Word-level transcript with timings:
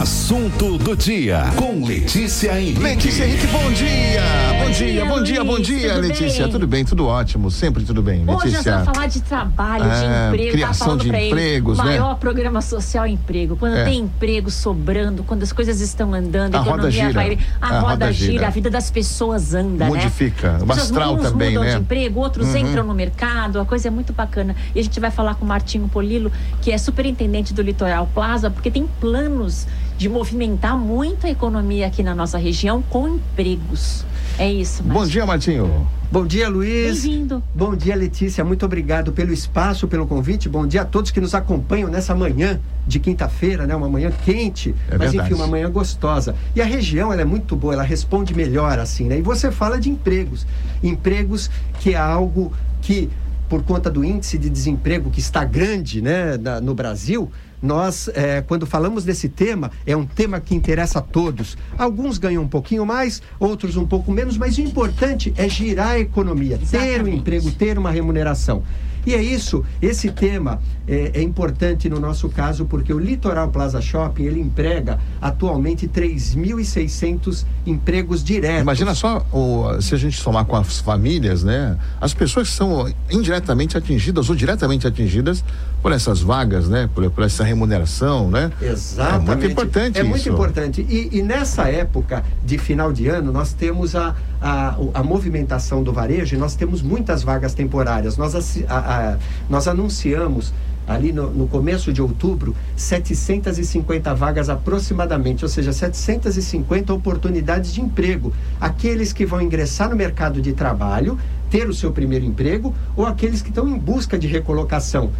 Assunto 0.00 0.78
do 0.78 0.96
dia 0.96 1.42
com 1.56 1.84
Letícia 1.84 2.56
Henrique. 2.60 2.78
Letícia 2.78 3.24
Henrique, 3.26 3.46
bom 3.48 3.72
dia. 3.72 4.22
Bom 4.62 4.70
dia, 4.70 5.04
bom 5.04 5.20
dia, 5.24 5.44
bom 5.44 5.58
dia, 5.58 5.94
tudo 5.94 6.00
Letícia. 6.06 6.42
bem? 6.44 6.52
Tudo 6.52 6.66
bem, 6.68 6.84
tudo 6.84 7.06
ótimo, 7.08 7.50
sempre 7.50 7.82
tudo 7.82 8.00
bem, 8.00 8.20
Hoje 8.20 8.28
nós 8.28 8.44
Letícia. 8.44 8.72
vamos 8.78 8.94
falar 8.94 9.06
de 9.08 9.20
trabalho, 9.20 9.82
de 9.82 9.90
É, 9.90 10.28
emprego. 10.28 10.52
criação 10.52 10.86
falando 10.86 11.00
de 11.02 11.08
ele, 11.08 11.26
empregos, 11.26 11.76
o 11.80 11.82
né? 11.82 11.88
maior 11.88 12.14
programa 12.20 12.62
social 12.62 13.04
é 13.04 13.08
emprego. 13.08 13.56
Quando 13.56 13.78
É. 13.78 13.84
tem 13.84 13.98
emprego 13.98 14.48
sobrando, 14.48 15.24
quando 15.24 15.42
as 15.42 15.52
coisas 15.52 15.80
estão 15.80 16.14
andando, 16.14 16.54
a, 16.54 16.58
A 16.58 16.62
roda 16.62 16.88
economia 16.88 17.06
gira. 17.08 17.12
vai. 17.12 17.38
A, 17.60 17.66
A 17.66 17.80
roda, 17.80 17.90
roda 17.90 18.12
gira, 18.12 18.32
gira. 18.32 18.46
a 18.46 18.50
vida 18.50 18.70
das 18.70 18.92
pessoas 18.92 19.54
anda, 19.54 19.86
Modifica. 19.86 20.52
né? 20.52 20.58
O 20.60 20.62
As 20.62 20.68
pessoas, 20.68 20.78
astral 20.82 21.14
uns 21.16 21.22
também, 21.22 21.48
mudam 21.48 21.64
né? 21.64 21.74
de 21.74 21.80
emprego, 21.80 22.20
outros 22.20 22.46
Uhum. 22.50 22.58
entram 22.58 22.84
no 22.84 22.94
mercado, 22.94 23.58
a 23.58 23.64
coisa 23.64 23.88
é 23.88 23.90
muito 23.90 24.12
bacana. 24.12 24.54
E 24.72 24.78
a 24.78 24.82
gente 24.84 25.00
vai 25.00 25.10
falar 25.10 25.34
com 25.34 25.44
o 25.44 25.48
Martinho 25.48 25.88
Polilo, 25.88 26.30
que 26.62 26.70
é 26.70 26.78
superintendente 26.78 27.52
do 27.52 27.60
Litoral 27.60 28.08
Plaza, 28.14 28.48
porque 28.52 28.70
tem 28.70 28.86
planos 29.00 29.66
de 30.00 30.08
movimentar 30.08 30.78
muito 30.78 31.26
a 31.26 31.30
economia 31.30 31.86
aqui 31.86 32.02
na 32.02 32.14
nossa 32.14 32.38
região 32.38 32.80
com 32.80 33.06
empregos. 33.06 34.02
É 34.38 34.50
isso, 34.50 34.82
Bom 34.82 35.04
dia, 35.06 35.26
Martinho. 35.26 35.86
Bom 36.10 36.26
dia, 36.26 36.48
Luiz. 36.48 37.02
Bem-vindo. 37.04 37.42
Bom 37.54 37.76
dia, 37.76 37.94
Letícia. 37.94 38.42
Muito 38.42 38.64
obrigado 38.64 39.12
pelo 39.12 39.30
espaço, 39.30 39.86
pelo 39.86 40.06
convite. 40.06 40.48
Bom 40.48 40.66
dia 40.66 40.80
a 40.80 40.84
todos 40.86 41.10
que 41.10 41.20
nos 41.20 41.34
acompanham 41.34 41.90
nessa 41.90 42.14
manhã 42.14 42.58
de 42.86 42.98
quinta-feira, 42.98 43.66
né? 43.66 43.76
Uma 43.76 43.90
manhã 43.90 44.10
quente, 44.24 44.74
É 44.88 44.96
mas 44.96 45.10
verdade. 45.12 45.18
enfim, 45.18 45.34
uma 45.34 45.46
manhã 45.46 45.70
gostosa. 45.70 46.34
E 46.56 46.62
a 46.62 46.64
região, 46.64 47.12
ela 47.12 47.20
é 47.20 47.24
muito 47.26 47.54
boa, 47.54 47.74
ela 47.74 47.82
responde 47.82 48.34
melhor 48.34 48.78
assim, 48.78 49.04
né? 49.04 49.18
E 49.18 49.22
você 49.22 49.50
fala 49.52 49.78
de 49.78 49.90
empregos. 49.90 50.46
Empregos 50.82 51.50
que 51.78 51.92
é 51.92 51.98
algo 51.98 52.50
que 52.80 53.10
por 53.50 53.62
conta 53.64 53.90
do 53.90 54.02
índice 54.02 54.38
de 54.38 54.48
desemprego 54.48 55.10
que 55.10 55.20
está 55.20 55.44
grande, 55.44 56.00
né, 56.00 56.38
na- 56.38 56.60
no 56.60 56.72
Brasil, 56.74 57.30
nós, 57.62 58.08
eh, 58.14 58.42
quando 58.46 58.66
falamos 58.66 59.04
desse 59.04 59.28
tema, 59.28 59.70
é 59.86 59.96
um 59.96 60.06
tema 60.06 60.40
que 60.40 60.54
interessa 60.54 60.98
a 60.98 61.02
todos. 61.02 61.56
Alguns 61.76 62.18
ganham 62.18 62.42
um 62.42 62.48
pouquinho 62.48 62.86
mais, 62.86 63.20
outros 63.38 63.76
um 63.76 63.86
pouco 63.86 64.10
menos, 64.10 64.36
mas 64.36 64.56
o 64.58 64.60
importante 64.60 65.32
é 65.36 65.48
girar 65.48 65.90
a 65.90 65.98
economia, 65.98 66.58
ter 66.58 66.78
um 66.78 66.82
Exatamente. 66.84 67.16
emprego, 67.18 67.50
ter 67.50 67.78
uma 67.78 67.90
remuneração. 67.90 68.62
E 69.06 69.14
é 69.14 69.22
isso, 69.22 69.64
esse 69.80 70.10
tema 70.10 70.60
é, 70.86 71.12
é 71.14 71.22
importante 71.22 71.88
no 71.88 71.98
nosso 72.00 72.28
caso, 72.28 72.64
porque 72.66 72.92
o 72.92 72.98
Litoral 72.98 73.48
Plaza 73.48 73.80
Shopping, 73.80 74.24
ele 74.24 74.40
emprega 74.40 74.98
atualmente 75.20 75.86
3.600 75.88 77.44
empregos 77.66 78.22
diretos. 78.22 78.62
Imagina 78.62 78.94
só 78.94 79.24
o- 79.32 79.80
se 79.80 79.94
a 79.94 79.98
gente 79.98 80.20
somar 80.20 80.44
com 80.44 80.56
as 80.56 80.78
famílias, 80.80 81.42
né? 81.44 81.76
As 82.00 82.12
pessoas 82.14 82.48
que 82.50 82.54
são 82.54 82.92
indiretamente 83.10 83.76
atingidas 83.76 84.28
ou 84.28 84.36
diretamente 84.36 84.86
atingidas 84.86 85.44
por 85.82 85.92
essas 85.92 86.20
vagas, 86.20 86.68
né? 86.68 86.88
Por, 86.94 87.08
por 87.10 87.24
essa 87.24 87.42
remuneração, 87.44 88.30
né? 88.30 88.50
Exatamente. 88.60 89.30
É 89.30 89.34
muito 89.34 89.46
importante 89.46 89.98
É 89.98 90.02
muito 90.02 90.20
isso. 90.20 90.28
importante. 90.30 90.86
E, 90.88 91.08
e 91.18 91.22
nessa 91.22 91.68
época 91.68 92.22
de 92.44 92.58
final 92.58 92.92
de 92.92 93.08
ano, 93.08 93.32
nós 93.32 93.52
temos 93.52 93.94
a, 93.94 94.14
a, 94.40 94.76
a 94.94 95.02
movimentação 95.02 95.82
do 95.82 95.92
varejo 95.92 96.34
e 96.34 96.38
nós 96.38 96.54
temos 96.54 96.82
muitas 96.82 97.22
vagas 97.22 97.54
temporárias. 97.54 98.16
Nós, 98.16 98.34
a- 98.68 98.74
a- 98.76 99.16
nós 99.48 99.68
anunciamos 99.68 100.52
ali 100.88 101.12
no, 101.12 101.30
no 101.30 101.46
começo 101.46 101.92
de 101.92 102.02
outubro 102.02 102.54
750 102.74 104.14
vagas 104.14 104.48
aproximadamente, 104.48 105.44
ou 105.44 105.48
seja, 105.48 105.72
750 105.72 106.92
oportunidades 106.92 107.72
de 107.72 107.80
emprego. 107.80 108.32
Aqueles 108.60 109.12
que 109.12 109.24
vão 109.26 109.40
ingressar 109.40 109.88
no 109.90 109.96
mercado 109.96 110.40
de 110.42 110.52
trabalho, 110.52 111.18
ter 111.48 111.68
o 111.68 111.74
seu 111.74 111.92
primeiro 111.92 112.24
emprego, 112.24 112.74
ou 112.96 113.06
aqueles 113.06 113.42
que 113.42 113.48
estão 113.50 113.68
em 113.68 113.78
busca 113.78 114.18
de 114.18 114.26
recolocação. 114.26 115.10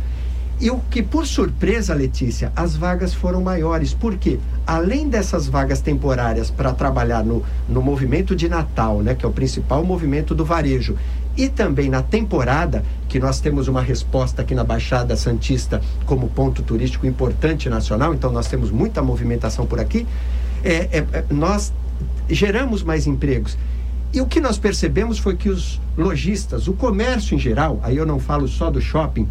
E 0.61 0.71
o 0.71 0.79
que, 0.91 1.03
por 1.03 1.27
surpresa, 1.27 1.95
Letícia, 1.95 2.53
as 2.55 2.77
vagas 2.77 3.15
foram 3.15 3.41
maiores. 3.41 3.95
Por 3.95 4.19
quê? 4.19 4.39
Além 4.67 5.09
dessas 5.09 5.49
vagas 5.49 5.81
temporárias 5.81 6.51
para 6.51 6.75
trabalhar 6.75 7.25
no, 7.25 7.43
no 7.67 7.81
movimento 7.81 8.37
de 8.37 8.47
Natal, 8.47 9.01
né, 9.01 9.15
que 9.15 9.25
é 9.25 9.29
o 9.29 9.33
principal 9.33 9.83
movimento 9.83 10.35
do 10.35 10.45
varejo, 10.45 10.99
e 11.35 11.49
também 11.49 11.89
na 11.89 12.03
temporada, 12.03 12.85
que 13.09 13.19
nós 13.19 13.41
temos 13.41 13.69
uma 13.69 13.81
resposta 13.81 14.43
aqui 14.43 14.55
na 14.55 14.63
Baixada 14.63 15.17
Santista 15.17 15.81
como 16.05 16.29
ponto 16.29 16.63
turístico 16.63 17.07
importante 17.07 17.71
nacional, 17.71 18.13
então 18.13 18.31
nós 18.31 18.47
temos 18.47 18.71
muita 18.71 19.01
movimentação 19.03 19.65
por 19.65 19.81
aqui, 19.81 20.07
é, 20.63 20.75
é, 20.75 21.07
é, 21.13 21.25
nós 21.31 21.73
geramos 22.29 22.83
mais 22.83 23.07
empregos. 23.07 23.57
E 24.13 24.21
o 24.21 24.27
que 24.27 24.41
nós 24.41 24.59
percebemos 24.59 25.19
foi 25.19 25.37
que 25.37 25.49
os 25.49 25.81
lojistas, 25.97 26.69
o 26.69 26.75
comércio 26.75 27.35
em 27.35 27.39
geral, 27.39 27.81
aí 27.83 27.97
eu 27.97 28.05
não 28.05 28.19
falo 28.19 28.47
só 28.47 28.71
do 28.71 28.81
shopping, 28.81 29.27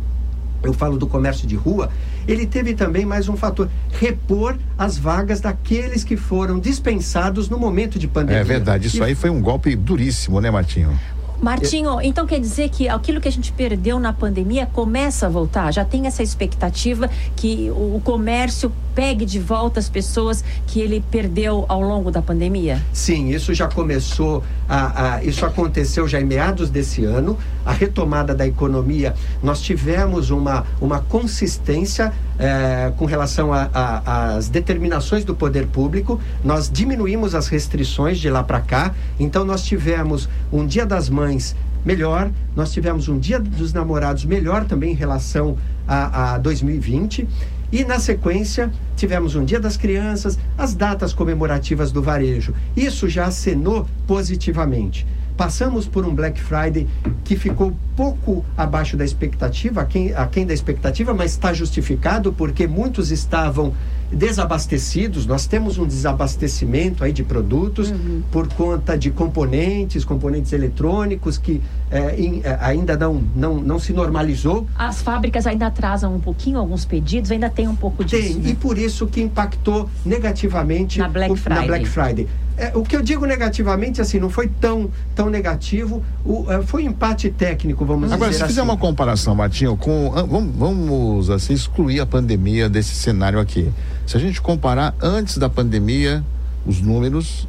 eu 0.63 0.73
falo 0.73 0.97
do 0.97 1.07
comércio 1.07 1.47
de 1.47 1.55
rua, 1.55 1.89
ele 2.27 2.45
teve 2.45 2.73
também 2.73 3.05
mais 3.05 3.27
um 3.29 3.35
fator: 3.35 3.69
repor 3.91 4.57
as 4.77 4.97
vagas 4.97 5.39
daqueles 5.39 6.03
que 6.03 6.17
foram 6.17 6.59
dispensados 6.59 7.49
no 7.49 7.57
momento 7.57 7.99
de 7.99 8.07
pandemia. 8.07 8.41
É 8.41 8.43
verdade, 8.43 8.87
isso 8.87 8.97
E 8.97 9.03
aí 9.03 9.15
foi 9.15 9.29
um 9.29 9.41
golpe 9.41 9.75
duríssimo, 9.75 10.39
né, 10.39 10.49
Martinho? 10.49 10.97
Martinho, 11.41 12.01
então 12.01 12.27
quer 12.27 12.39
dizer 12.39 12.67
que 12.69 12.89
aquilo 12.89 13.21
que 13.21 13.27
a 13.27 13.31
gente 13.31 13.53
perdeu 13.53 13.97
na 13.97 14.11
pandemia 14.11 14.65
começa 14.65 15.25
a 15.25 15.29
voltar? 15.29 15.71
Já 15.71 15.85
tem 15.85 16.05
essa 16.05 16.21
expectativa 16.21 17.09
que 17.35 17.71
o 17.71 17.89
o 17.99 18.01
comércio 18.01 18.71
pegue 18.99 19.25
de 19.25 19.39
volta 19.39 19.79
as 19.79 19.87
pessoas 19.87 20.43
que 20.67 20.81
ele 20.81 21.01
perdeu 21.09 21.63
ao 21.69 21.79
longo 21.81 22.11
da 22.11 22.21
pandemia? 22.21 22.81
Sim, 22.91 23.29
isso 23.29 23.53
já 23.53 23.65
começou, 23.65 24.43
a, 24.67 25.13
a- 25.15 25.23
isso 25.23 25.45
aconteceu 25.45 26.05
já 26.05 26.19
em 26.19 26.25
meados 26.25 26.69
desse 26.69 27.05
ano. 27.05 27.37
A 27.65 27.71
retomada 27.71 28.35
da 28.35 28.45
economia, 28.45 29.13
nós 29.41 29.61
tivemos 29.61 30.31
uma, 30.31 30.65
uma 30.81 30.99
consistência 30.99 32.11
eh, 32.37 32.91
com 32.97 33.05
relação 33.05 33.51
às 33.53 34.49
determinações 34.49 35.23
do 35.23 35.33
poder 35.33 35.67
público. 35.67 36.19
Nós 36.43 36.69
diminuímos 36.69 37.33
as 37.33 37.47
restrições 37.47 38.19
de 38.19 38.29
lá 38.29 38.43
para 38.43 38.59
cá. 38.59 38.93
Então, 39.17 39.45
nós 39.45 39.63
tivemos 39.63 40.27
um 40.51 40.67
Dia 40.67 40.85
das 40.85 41.07
Mães 41.09 41.55
melhor, 41.85 42.29
nós 42.53 42.73
tivemos 42.73 43.07
um 43.07 43.17
Dia 43.17 43.39
dos 43.39 43.71
Namorados 43.71 44.25
melhor 44.25 44.65
também 44.65 44.91
em 44.91 44.95
relação 44.95 45.55
a, 45.87 46.33
a 46.33 46.37
2020. 46.37 47.25
E 47.71 47.83
na 47.83 47.99
sequência, 47.99 48.71
tivemos 48.95 49.35
um 49.35 49.45
Dia 49.45 49.59
das 49.59 49.77
Crianças, 49.77 50.39
as 50.57 50.73
datas 50.73 51.13
comemorativas 51.13 51.91
do 51.91 52.01
varejo. 52.01 52.53
Isso 52.75 53.07
já 53.07 53.25
acenou 53.25 53.87
positivamente. 54.07 55.05
Passamos 55.37 55.87
por 55.87 56.05
um 56.05 56.13
Black 56.13 56.41
Friday 56.41 56.87
que 57.23 57.37
ficou 57.37 57.73
pouco 57.95 58.43
abaixo 58.57 58.97
da 58.97 59.05
expectativa, 59.05 59.81
aquém, 59.81 60.13
aquém 60.13 60.45
da 60.45 60.53
expectativa, 60.53 61.13
mas 61.13 61.31
está 61.31 61.53
justificado 61.53 62.33
porque 62.33 62.67
muitos 62.67 63.11
estavam 63.11 63.73
desabastecidos. 64.11 65.25
Nós 65.25 65.45
temos 65.45 65.77
um 65.77 65.85
desabastecimento 65.85 67.03
aí 67.03 67.11
de 67.11 67.23
produtos 67.23 67.93
por 68.31 68.47
conta 68.53 68.97
de 68.97 69.11
componentes, 69.11 70.03
componentes 70.05 70.53
eletrônicos 70.53 71.37
que 71.37 71.61
eh, 71.91 72.15
em- 72.17 72.41
eh, 72.43 72.57
ainda 72.61 72.95
não, 72.97 73.21
não, 73.35 73.55
não 73.55 73.79
se 73.79 73.93
normalizou. 73.93 74.67
As 74.77 75.01
fábricas 75.01 75.47
ainda 75.47 75.67
atrasam 75.67 76.15
um 76.15 76.19
pouquinho 76.19 76.57
alguns 76.59 76.85
pedidos, 76.85 77.31
ainda 77.31 77.49
tem 77.49 77.67
um 77.67 77.75
pouco 77.75 78.03
disso. 78.03 78.21
Tem, 78.21 78.35
né? 78.35 78.49
e 78.51 78.55
por 78.55 78.77
isso 78.77 79.07
que 79.07 79.21
impactou 79.21 79.89
negativamente 80.05 80.99
Na 80.99 81.07
Black 81.09 81.31
o- 81.31 81.35
Friday. 81.35 81.67
Black 81.67 81.85
Friday. 81.87 82.27
É, 82.59 82.71
o 82.75 82.83
que 82.83 82.95
eu 82.95 83.01
digo 83.01 83.25
negativamente, 83.25 84.01
assim, 84.01 84.19
não 84.19 84.29
foi 84.29 84.47
tão, 84.47 84.89
tão 85.15 85.29
negativo, 85.29 86.03
o, 86.25 86.45
é, 86.51 86.61
foi 86.61 86.83
um 86.83 86.89
empate 86.89 87.29
técnico, 87.29 87.85
vamos 87.85 88.11
Agora, 88.11 88.31
se 88.31 88.37
dizer 88.37 88.47
fizer 88.47 88.61
assim. 88.61 88.69
uma 88.69 88.77
comparação, 88.77 89.33
Martinho, 89.33 89.77
com. 89.77 90.11
ah, 90.13 90.23
Vamos, 90.23 90.55
vamos 90.55 91.29
assim, 91.29 91.53
excluir 91.53 92.01
a 92.01 92.05
pandemia 92.05 92.69
desse 92.69 92.93
cenário 92.95 93.39
aqui. 93.39 93.71
Se 94.05 94.17
a 94.17 94.19
gente 94.19 94.41
comparar 94.41 94.93
antes 95.01 95.37
da 95.37 95.49
pandemia, 95.49 96.23
os 96.65 96.81
números 96.81 97.47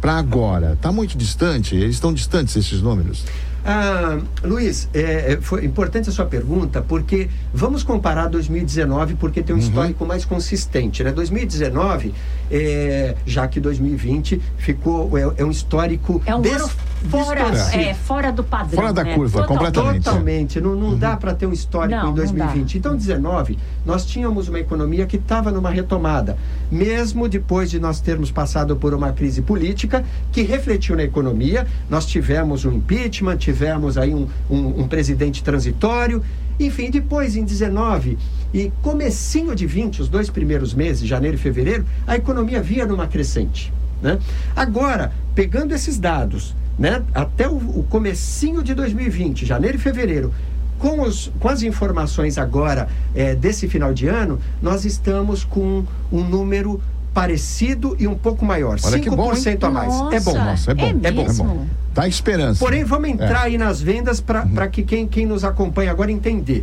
para 0.00 0.12
agora, 0.12 0.72
está 0.72 0.90
muito 0.90 1.18
distante? 1.18 1.74
Eles 1.74 1.96
estão 1.96 2.12
distantes 2.12 2.56
esses 2.56 2.80
números? 2.80 3.24
Ah, 3.68 4.18
Luiz, 4.44 4.88
é, 4.94 5.32
é, 5.32 5.38
foi 5.40 5.64
importante 5.64 6.08
a 6.08 6.12
sua 6.12 6.24
pergunta, 6.24 6.80
porque 6.80 7.28
vamos 7.52 7.82
comparar 7.82 8.28
2019, 8.28 9.16
porque 9.16 9.42
tem 9.42 9.56
um 9.56 9.58
histórico 9.58 10.06
mais 10.06 10.24
consistente. 10.24 11.02
Né? 11.02 11.10
2019, 11.10 12.14
é, 12.48 13.16
já 13.26 13.48
que 13.48 13.58
2020 13.58 14.40
ficou, 14.56 15.18
é, 15.18 15.32
é 15.38 15.44
um 15.44 15.50
histórico 15.50 16.22
É 16.24 16.34
um 16.34 16.40
des- 16.40 16.52
ano 16.52 16.70
fora, 17.10 17.42
é, 17.74 17.94
fora 17.94 18.32
do 18.32 18.42
padrão. 18.42 18.80
Fora 18.80 18.92
da 18.92 19.04
né? 19.04 19.14
curva, 19.14 19.42
Total- 19.42 19.56
completamente. 19.56 20.04
Totalmente, 20.04 20.60
não, 20.60 20.74
não 20.74 20.98
dá 20.98 21.16
para 21.16 21.34
ter 21.34 21.46
um 21.46 21.52
histórico 21.52 21.94
Não, 21.94 22.04
em 22.04 22.06
não 22.06 22.14
2020. 22.14 22.78
Então, 22.78 22.96
19, 22.96 23.58
nós 23.84 24.04
tínhamos 24.04 24.48
uma 24.48 24.58
economia 24.58 25.06
que 25.06 25.16
estava 25.16 25.50
numa 25.50 25.70
retomada, 25.70 26.36
mesmo 26.70 27.28
depois 27.28 27.70
de 27.70 27.78
nós 27.78 28.00
termos 28.00 28.30
passado 28.30 28.76
por 28.76 28.94
uma 28.94 29.12
crise 29.12 29.42
política 29.42 30.04
que 30.32 30.42
refletiu 30.42 30.96
na 30.96 31.04
economia. 31.04 31.66
Nós 31.88 32.06
tivemos 32.06 32.64
um 32.64 32.72
impeachment, 32.72 33.36
tivemos 33.36 33.96
aí 33.96 34.14
um, 34.14 34.26
um, 34.50 34.82
um 34.82 34.88
presidente 34.88 35.42
transitório. 35.42 36.22
Enfim, 36.58 36.90
depois 36.90 37.36
em 37.36 37.44
19 37.44 38.16
e 38.52 38.72
comecinho 38.82 39.54
de 39.54 39.66
20, 39.66 40.00
os 40.02 40.08
dois 40.08 40.30
primeiros 40.30 40.72
meses, 40.72 41.06
janeiro 41.06 41.36
e 41.36 41.38
fevereiro, 41.38 41.84
a 42.06 42.16
economia 42.16 42.62
via 42.62 42.86
numa 42.86 43.06
crescente. 43.06 43.72
Né? 44.00 44.18
Agora, 44.54 45.12
pegando 45.34 45.74
esses 45.74 45.98
dados, 45.98 46.54
né, 46.78 47.02
até 47.14 47.48
o, 47.48 47.56
o 47.56 47.86
comecinho 47.88 48.62
de 48.62 48.74
2020, 48.74 49.46
janeiro 49.46 49.76
e 49.76 49.80
fevereiro, 49.80 50.32
com, 50.78 51.00
os, 51.02 51.32
com 51.40 51.48
as 51.48 51.62
informações 51.62 52.36
agora 52.36 52.88
eh, 53.14 53.34
desse 53.34 53.66
final 53.66 53.94
de 53.94 54.06
ano, 54.08 54.38
nós 54.60 54.84
estamos 54.84 55.42
com 55.42 55.84
um 56.12 56.22
número 56.22 56.80
parecido 57.14 57.96
e 57.98 58.06
um 58.06 58.14
pouco 58.14 58.44
maior. 58.44 58.76
Olha 58.84 59.00
que 59.00 59.08
5% 59.08 59.16
bom, 59.16 59.32
hein? 59.34 59.58
a 59.62 59.70
mais. 59.70 59.94
é 60.12 60.20
bom. 60.20 60.34
Nossa, 60.34 60.70
é 60.70 60.74
bom, 60.74 60.82
é 60.82 61.08
é 61.08 61.12
bom, 61.12 61.22
é 61.22 61.32
bom. 61.32 61.66
Dá 61.94 62.06
esperança. 62.06 62.58
Porém, 62.62 62.84
vamos 62.84 63.08
entrar 63.08 63.44
É. 63.44 63.46
aí 63.46 63.56
nas 63.56 63.80
vendas 63.80 64.20
para 64.20 64.68
que 64.68 64.82
quem, 64.82 65.08
quem 65.08 65.24
nos 65.24 65.42
acompanha 65.42 65.90
agora 65.90 66.12
entender. 66.12 66.62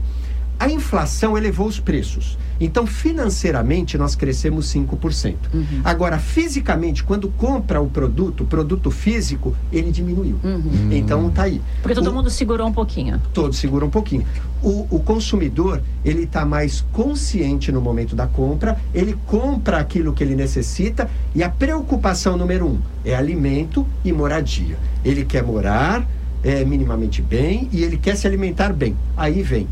A 0.63 0.69
inflação 0.69 1.37
elevou 1.37 1.67
os 1.67 1.77
preços. 1.77 2.37
Então, 2.57 2.87
financeiramente, 2.87 3.97
nós 3.97 4.15
crescemos 4.15 4.67
5%. 4.73 5.35
Uhum. 5.53 5.65
Agora, 5.83 6.17
fisicamente, 6.17 7.03
quando 7.03 7.27
compra 7.27 7.81
o 7.81 7.89
produto, 7.89 8.45
produto 8.45 8.89
físico, 8.89 9.53
ele 9.73 9.91
diminuiu. 9.91 10.37
Uhum. 10.41 10.87
Então, 10.89 11.29
tá 11.29 11.43
aí. 11.43 11.61
Porque 11.81 11.93
todo 11.93 12.07
O- 12.11 12.13
mundo 12.13 12.29
segurou 12.29 12.65
um 12.65 12.71
pouquinho. 12.71 13.19
Todos 13.33 13.57
segura 13.57 13.83
um 13.85 13.89
pouquinho. 13.89 14.25
O, 14.61 14.87
o 14.89 14.99
consumidor, 15.01 15.81
ele 16.05 16.23
está 16.23 16.45
mais 16.45 16.79
consciente 16.93 17.69
no 17.69 17.81
momento 17.81 18.15
da 18.15 18.25
compra, 18.25 18.77
ele 18.93 19.17
compra 19.25 19.79
aquilo 19.79 20.13
que 20.13 20.23
ele 20.23 20.33
necessita 20.35 21.09
e 21.35 21.43
a 21.43 21.49
preocupação 21.49 22.37
número 22.37 22.67
um 22.67 22.79
é 23.03 23.13
alimento 23.13 23.85
e 24.05 24.13
moradia. 24.13 24.77
Ele 25.03 25.25
quer 25.25 25.43
morar 25.43 26.07
é, 26.41 26.63
minimamente 26.63 27.21
bem 27.21 27.67
e 27.73 27.83
ele 27.83 27.97
quer 27.97 28.15
se 28.15 28.25
alimentar 28.25 28.71
bem. 28.71 28.95
Aí 29.17 29.41
vem 29.43 29.67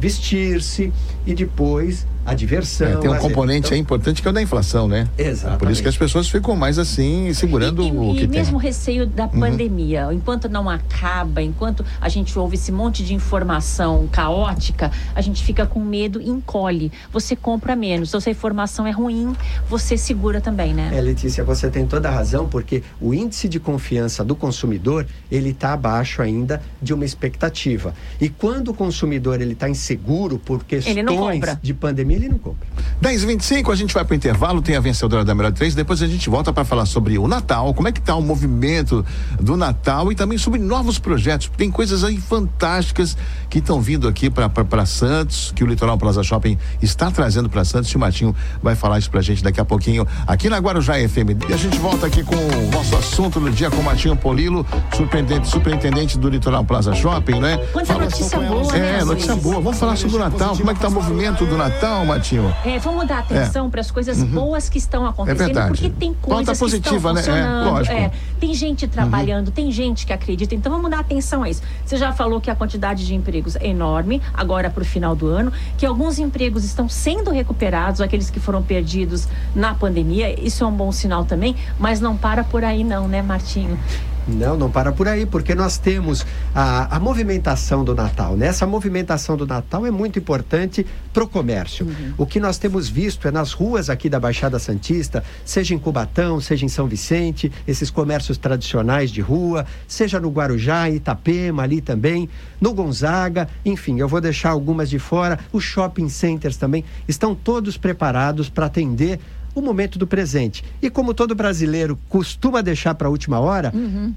vestir-se 0.00 0.90
e 1.26 1.34
depois 1.34 2.06
a 2.26 2.32
diversão. 2.32 2.86
É, 2.86 2.96
tem 2.96 3.08
um 3.10 3.12
lazer. 3.12 3.28
componente 3.28 3.66
Então, 3.66 3.72
aí 3.74 3.80
importante 3.80 4.22
que 4.22 4.26
é 4.28 4.30
o 4.30 4.34
da 4.34 4.40
inflação, 4.40 4.88
né? 4.88 5.06
Exatamente. 5.18 5.58
Por 5.58 5.70
isso 5.70 5.82
que 5.82 5.88
as 5.88 5.96
pessoas 5.96 6.26
ficam 6.28 6.56
mais 6.56 6.78
assim, 6.78 7.32
segurando 7.34 7.82
e, 7.82 7.88
e- 7.88 7.90
o 7.90 8.14
que 8.14 8.24
e 8.24 8.28
tem. 8.28 8.28
mesmo 8.40 8.56
o 8.56 8.58
receio 8.60 9.06
da 9.06 9.24
Uhum. 9.24 9.40
pandemia, 9.40 10.08
enquanto 10.10 10.48
não 10.48 10.70
acaba, 10.70 11.42
enquanto 11.42 11.84
a 12.00 12.08
gente 12.08 12.38
ouve 12.38 12.54
esse 12.54 12.72
monte 12.72 13.04
de 13.04 13.12
informação 13.14 14.08
caótica, 14.10 14.90
a 15.14 15.20
gente 15.20 15.44
fica 15.44 15.66
com 15.66 15.80
medo 15.80 16.18
e 16.20 16.30
encolhe. 16.30 16.90
Você 17.12 17.36
compra 17.36 17.76
menos. 17.76 18.08
Se 18.10 18.16
essa 18.16 18.30
informação 18.30 18.86
é 18.86 18.90
ruim, 18.90 19.34
você 19.68 19.96
segura 19.98 20.40
também, 20.40 20.72
né? 20.72 20.90
É, 20.94 21.00
Letícia, 21.02 21.44
você 21.44 21.68
tem 21.68 21.86
toda 21.86 22.08
a 22.08 22.12
razão, 22.12 22.48
porque 22.48 22.82
o 23.02 23.12
índice 23.12 23.48
de 23.50 23.60
confiança 23.60 24.24
do 24.24 24.34
consumidor, 24.34 25.06
ele 25.30 25.50
está 25.50 25.74
abaixo 25.74 26.22
ainda 26.22 26.62
de 26.80 26.94
uma 26.94 27.04
expectativa. 27.04 27.92
E 28.18 28.30
quando 28.30 28.68
o 28.68 28.74
consumidor 28.74 29.42
ele 29.42 29.52
está 29.52 29.68
inseguro 29.68 30.38
por 30.38 30.64
Ele 30.70 31.02
não 31.02 31.13
questões 31.16 31.58
de 31.62 31.74
pandemia, 31.74 32.16
ele 32.16 32.28
não 32.28 32.38
compra. 32.38 32.66
10h25, 33.02 33.72
a 33.72 33.76
gente 33.76 33.92
vai 33.94 34.04
pro 34.04 34.14
intervalo, 34.14 34.62
tem 34.62 34.76
a 34.76 34.80
vencedora 34.80 35.24
da 35.24 35.34
melhor 35.34 35.50
de 35.52 35.58
três, 35.58 35.74
depois 35.74 36.00
a 36.02 36.06
gente 36.06 36.28
volta 36.30 36.52
para 36.52 36.64
falar 36.64 36.86
sobre 36.86 37.18
o 37.18 37.26
Natal, 37.28 37.72
como 37.74 37.88
é 37.88 37.92
que 37.92 38.00
tá 38.00 38.14
o 38.14 38.22
movimento 38.22 39.04
do 39.40 39.56
Natal 39.56 40.10
e 40.10 40.14
também 40.14 40.38
sobre 40.38 40.60
novos 40.60 40.98
projetos. 40.98 41.50
Tem 41.56 41.70
coisas 41.70 42.04
aí 42.04 42.18
fantásticas 42.18 43.16
que 43.50 43.58
estão 43.58 43.80
vindo 43.80 44.06
aqui 44.08 44.30
para 44.30 44.86
Santos, 44.86 45.52
que 45.54 45.62
o 45.64 45.66
Litoral 45.66 45.96
Plaza 45.98 46.22
Shopping 46.22 46.58
está 46.82 47.10
trazendo 47.10 47.48
para 47.48 47.64
Santos. 47.64 47.90
E 47.90 47.96
o 47.96 47.98
Martinho 48.00 48.34
vai 48.62 48.74
falar 48.74 48.98
isso 48.98 49.10
pra 49.10 49.20
gente 49.20 49.42
daqui 49.42 49.60
a 49.60 49.64
pouquinho 49.64 50.06
aqui 50.26 50.48
na 50.48 50.58
Guarujá 50.58 50.94
FM. 50.94 51.42
E 51.48 51.52
a 51.52 51.56
gente 51.56 51.78
volta 51.78 52.06
aqui 52.06 52.22
com 52.22 52.34
o 52.36 52.70
nosso 52.70 52.96
assunto 52.96 53.40
do 53.40 53.50
dia 53.50 53.70
com 53.70 53.78
o 53.78 53.84
Martinho 53.84 54.16
Polilo, 54.16 54.66
superintendente, 54.96 55.48
superintendente 55.48 56.18
do 56.18 56.28
Litoral 56.28 56.64
Plaza 56.64 56.94
Shopping, 56.94 57.40
né? 57.40 57.56
Quanta 57.72 57.86
Fala- 57.86 58.04
notícia 58.04 58.38
boa, 58.40 58.72
né, 58.72 58.98
É, 59.00 59.04
notícia 59.04 59.36
boa. 59.36 59.60
Vamos 59.60 59.78
falar 59.78 59.96
sobre 59.96 60.16
o 60.16 60.18
Natal. 60.18 60.56
Como 60.56 60.70
é 60.70 60.74
que 60.74 60.80
tá 60.80 60.88
o 60.88 60.90
movimento 61.08 61.44
do 61.46 61.56
Natal, 61.56 62.04
Martinho? 62.06 62.54
É, 62.64 62.78
vamos 62.78 63.06
dar 63.06 63.18
atenção 63.20 63.68
para 63.70 63.80
as 63.80 63.90
coisas 63.90 64.22
boas 64.22 64.68
que 64.68 64.78
estão 64.78 65.06
acontecendo, 65.06 65.54
Uhum. 65.56 65.62
É 65.62 65.66
porque 65.66 65.90
tem 65.90 66.14
coisas 66.14 66.58
positiva, 66.58 67.08
que 67.10 67.14
né? 67.14 67.20
estão 67.20 67.34
É, 67.36 67.40
funcionando. 67.42 67.70
lógico. 67.70 67.96
Uhum. 67.96 68.10
tem 68.40 68.54
gente 68.54 68.88
trabalhando, 68.88 69.50
tem 69.50 69.70
gente 69.70 70.06
que 70.06 70.12
acredita. 70.12 70.54
Então 70.54 70.72
vamos 70.72 70.90
dar 70.90 71.00
atenção 71.00 71.42
a 71.42 71.50
isso. 71.50 71.62
Você 71.84 71.96
já 71.96 72.12
falou 72.12 72.40
que 72.40 72.50
a 72.50 72.54
quantidade 72.54 73.06
de 73.06 73.14
empregos 73.14 73.56
é 73.56 73.66
enorme 73.68 74.20
agora 74.32 74.70
para 74.70 74.82
o 74.82 74.84
final 74.86 75.14
do 75.14 75.26
ano, 75.26 75.52
que 75.76 75.84
alguns 75.86 76.18
empregos 76.18 76.64
estão 76.64 76.88
sendo 76.88 77.30
recuperados, 77.30 78.00
aqueles 78.00 78.30
que 78.30 78.40
foram 78.40 78.62
perdidos 78.62 79.28
na 79.54 79.74
pandemia. 79.74 80.38
Isso 80.40 80.64
é 80.64 80.66
um 80.66 80.72
bom 80.72 80.90
sinal 80.92 81.24
também, 81.24 81.54
mas 81.78 82.00
não 82.00 82.16
para 82.16 82.42
por 82.44 82.64
aí 82.64 82.82
não, 82.84 83.06
né, 83.08 83.22
Martinho? 83.22 83.78
Não, 84.26 84.56
não 84.56 84.70
para 84.70 84.90
por 84.90 85.06
aí, 85.06 85.26
porque 85.26 85.54
nós 85.54 85.76
temos 85.76 86.26
a, 86.54 86.96
a 86.96 87.00
movimentação 87.00 87.84
do 87.84 87.94
Natal. 87.94 88.36
Né? 88.36 88.46
Essa 88.46 88.66
movimentação 88.66 89.36
do 89.36 89.46
Natal 89.46 89.84
é 89.84 89.90
muito 89.90 90.18
importante 90.18 90.86
para 91.12 91.24
o 91.24 91.28
comércio. 91.28 91.86
O 92.16 92.24
que 92.24 92.40
nós 92.40 92.56
temos 92.56 92.88
visto 92.88 93.28
é 93.28 93.30
nas 93.30 93.52
ruas 93.52 93.90
aqui 93.90 94.08
da 94.08 94.18
Baixada 94.18 94.58
Santista, 94.58 95.22
seja 95.44 95.74
em 95.74 95.78
Cubatão, 95.78 96.40
seja 96.40 96.64
em 96.64 96.68
São 96.68 96.86
Vicente, 96.86 97.52
esses 97.66 97.90
comércios 97.90 98.38
tradicionais 98.38 99.10
de 99.10 99.20
rua, 99.20 99.66
seja 99.86 100.18
no 100.18 100.30
Guarujá, 100.30 100.88
Itapema, 100.88 101.62
ali 101.62 101.80
também, 101.80 102.28
no 102.60 102.72
Gonzaga, 102.72 103.48
enfim, 103.64 104.00
eu 104.00 104.08
vou 104.08 104.20
deixar 104.20 104.50
algumas 104.50 104.88
de 104.88 104.98
fora. 104.98 105.38
Os 105.52 105.62
shopping 105.62 106.08
centers 106.08 106.56
também 106.56 106.84
estão 107.06 107.34
todos 107.34 107.76
preparados 107.76 108.48
para 108.48 108.66
atender 108.66 109.20
o 109.54 109.60
momento 109.62 109.98
do 109.98 110.06
presente. 110.06 110.64
E 110.82 110.90
como 110.90 111.14
todo 111.14 111.34
brasileiro 111.34 111.98
costuma 112.08 112.60
deixar 112.60 112.94
para 112.94 113.08
a 113.08 113.10
última 113.10 113.38
hora, 113.38 113.72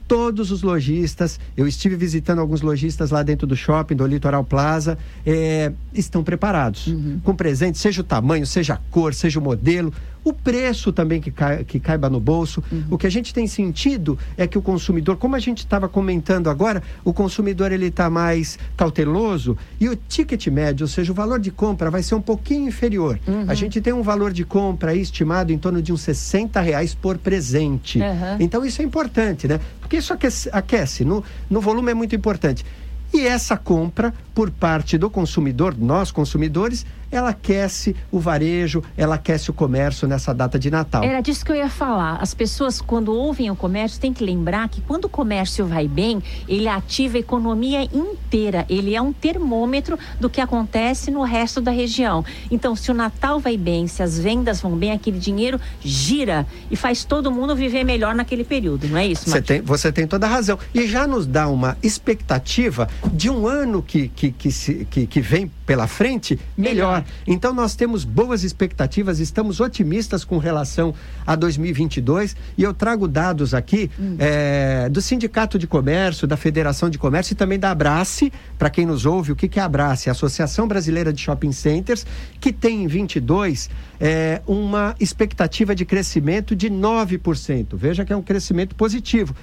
todos 0.07 0.51
os 0.51 0.61
lojistas, 0.61 1.39
eu 1.55 1.67
estive 1.67 1.95
visitando 1.95 2.39
alguns 2.39 2.61
lojistas 2.61 3.11
lá 3.11 3.21
dentro 3.23 3.45
do 3.45 3.55
shopping, 3.55 3.95
do 3.95 4.05
Litoral 4.05 4.43
Plaza, 4.43 4.97
eh, 5.25 5.71
estão 5.93 6.23
preparados. 6.23 6.93
Com 7.23 7.35
presente, 7.35 7.77
seja 7.77 8.01
o 8.01 8.03
tamanho, 8.03 8.45
seja 8.45 8.73
a 8.75 8.77
cor, 8.89 9.13
seja 9.13 9.39
o 9.39 9.41
modelo, 9.41 9.93
o 10.29 10.33
preço 10.33 10.91
também 10.91 11.21
que, 11.21 11.31
cai- 11.31 11.63
que 11.63 11.79
caiba 11.79 12.09
no 12.09 12.19
bolso. 12.19 12.63
O 12.89 12.97
que 12.97 13.07
a 13.07 13.09
gente 13.09 13.33
tem 13.33 13.47
sentido 13.47 14.17
é 14.37 14.45
que 14.47 14.57
o 14.57 14.61
consumidor, 14.61 15.17
como 15.17 15.35
a 15.35 15.39
gente 15.39 15.59
estava 15.59 15.87
comentando 15.87 16.49
agora, 16.49 16.81
o 17.03 17.13
consumidor 17.13 17.71
ele 17.71 17.87
está 17.87 18.09
mais 18.09 18.57
cauteloso 18.75 19.57
e 19.79 19.87
o 19.89 19.95
ticket 19.95 20.47
médio, 20.47 20.83
ou 20.85 20.87
seja, 20.87 21.11
o 21.11 21.15
valor 21.15 21.39
de 21.39 21.51
compra 21.51 21.89
vai 21.91 22.01
ser 22.03 22.15
um 22.15 22.21
pouquinho 22.21 22.67
inferior. 22.67 23.19
A 23.47 23.53
gente 23.53 23.79
tem 23.81 23.93
um 23.93 24.01
valor 24.01 24.31
de 24.33 24.43
compra 24.43 24.93
estimado 24.95 25.51
em 25.51 25.57
torno 25.57 25.81
de 25.81 25.91
uns 25.93 26.01
60 26.01 26.59
reais 26.61 26.93
por 26.95 27.17
presente. 27.17 28.01
Aham. 28.01 28.37
Então 28.39 28.65
isso 28.65 28.81
é 28.81 28.85
importante, 28.85 29.47
né? 29.47 29.59
Porque 29.79 29.97
isso 29.97 30.13
aquece, 30.13 30.49
aquece 30.51 31.05
no, 31.05 31.23
no 31.49 31.61
volume 31.61 31.91
é 31.91 31.93
muito 31.93 32.15
importante. 32.15 32.65
E 33.13 33.21
essa 33.25 33.55
compra 33.55 34.13
por 34.35 34.51
parte 34.51 34.97
do 34.97 35.09
consumidor, 35.09 35.75
nós 35.77 36.11
consumidores, 36.11 36.85
ela 37.11 37.29
aquece 37.29 37.95
o 38.11 38.19
varejo, 38.19 38.83
ela 38.97 39.15
aquece 39.15 39.49
o 39.49 39.53
comércio 39.53 40.07
nessa 40.07 40.33
data 40.33 40.57
de 40.59 40.69
Natal. 40.71 41.03
Era 41.03 41.21
disso 41.21 41.45
que 41.45 41.51
eu 41.51 41.55
ia 41.55 41.69
falar. 41.69 42.17
As 42.21 42.33
pessoas, 42.33 42.81
quando 42.81 43.13
ouvem 43.13 43.49
o 43.51 43.55
comércio, 43.55 43.99
têm 43.99 44.13
que 44.13 44.23
lembrar 44.23 44.67
que 44.69 44.81
quando 44.81 45.05
o 45.05 45.09
comércio 45.09 45.65
vai 45.65 45.87
bem, 45.87 46.21
ele 46.47 46.67
ativa 46.67 47.17
a 47.17 47.19
economia 47.19 47.83
inteira. 47.83 48.65
Ele 48.69 48.95
é 48.95 49.01
um 49.01 49.13
termômetro 49.13 49.97
do 50.19 50.29
que 50.29 50.41
acontece 50.41 51.11
no 51.11 51.23
resto 51.23 51.61
da 51.61 51.71
região. 51.71 52.23
Então, 52.51 52.75
se 52.75 52.91
o 52.91 52.93
Natal 52.93 53.39
vai 53.39 53.57
bem, 53.57 53.87
se 53.87 54.03
as 54.03 54.17
vendas 54.19 54.61
vão 54.61 54.75
bem, 54.75 54.91
aquele 54.91 55.19
dinheiro 55.19 55.59
gira 55.81 56.45
e 56.69 56.75
faz 56.75 57.03
todo 57.05 57.31
mundo 57.31 57.55
viver 57.55 57.83
melhor 57.83 58.13
naquele 58.15 58.43
período, 58.43 58.87
não 58.87 58.97
é 58.97 59.07
isso, 59.07 59.29
Você 59.29 59.41
tem, 59.41 59.61
você 59.61 59.91
tem 59.91 60.07
toda 60.07 60.25
a 60.25 60.29
razão. 60.29 60.57
E 60.73 60.87
já 60.87 61.07
nos 61.07 61.25
dá 61.25 61.47
uma 61.47 61.77
expectativa 61.81 62.87
de 63.13 63.29
um 63.29 63.47
ano 63.47 63.81
que, 63.81 64.07
que, 64.09 64.31
que, 64.31 64.51
se- 64.51 64.85
que, 64.89 65.05
que 65.07 65.21
vem 65.21 65.51
pela 65.65 65.87
frente 65.87 66.39
melhor. 66.57 66.96
Então 67.25 67.53
nós 67.53 67.75
temos 67.75 68.03
boas 68.03 68.43
expectativas, 68.43 69.19
estamos 69.19 69.59
otimistas 69.59 70.23
com 70.23 70.37
relação 70.37 70.93
a 71.25 71.35
2022 71.35 72.35
e 72.57 72.63
eu 72.63 72.73
trago 72.73 73.07
dados 73.07 73.53
aqui 73.53 73.89
eh, 74.19 74.87
do 74.89 75.01
Sindicato 75.01 75.57
de 75.57 75.67
Comércio, 75.67 76.27
da 76.27 76.37
Federação 76.37 76.89
de 76.89 76.97
Comércio 76.97 77.33
e 77.33 77.35
também 77.35 77.59
da 77.59 77.71
Abrace, 77.71 78.31
para 78.57 78.69
quem 78.69 78.85
nos 78.85 79.05
ouve, 79.05 79.31
o 79.31 79.35
que, 79.35 79.47
que 79.47 79.59
é 79.59 79.61
a 79.61 79.65
Abrace? 79.65 80.09
A 80.09 80.11
Associação 80.11 80.67
Brasileira 80.67 81.11
de 81.11 81.21
Shopping 81.21 81.51
Centers, 81.51 82.05
que 82.39 82.51
tem 82.51 82.83
em 82.83 82.87
22 82.87 83.69
eh, 83.99 84.41
uma 84.45 84.95
expectativa 84.99 85.75
de 85.75 85.85
crescimento 85.85 86.55
de 86.55 86.69
9%. 86.69 87.67
Veja 87.73 88.05
que 88.05 88.13
é 88.13 88.15
um 88.15 88.21
crescimento 88.23 88.75
positivo 88.75 89.35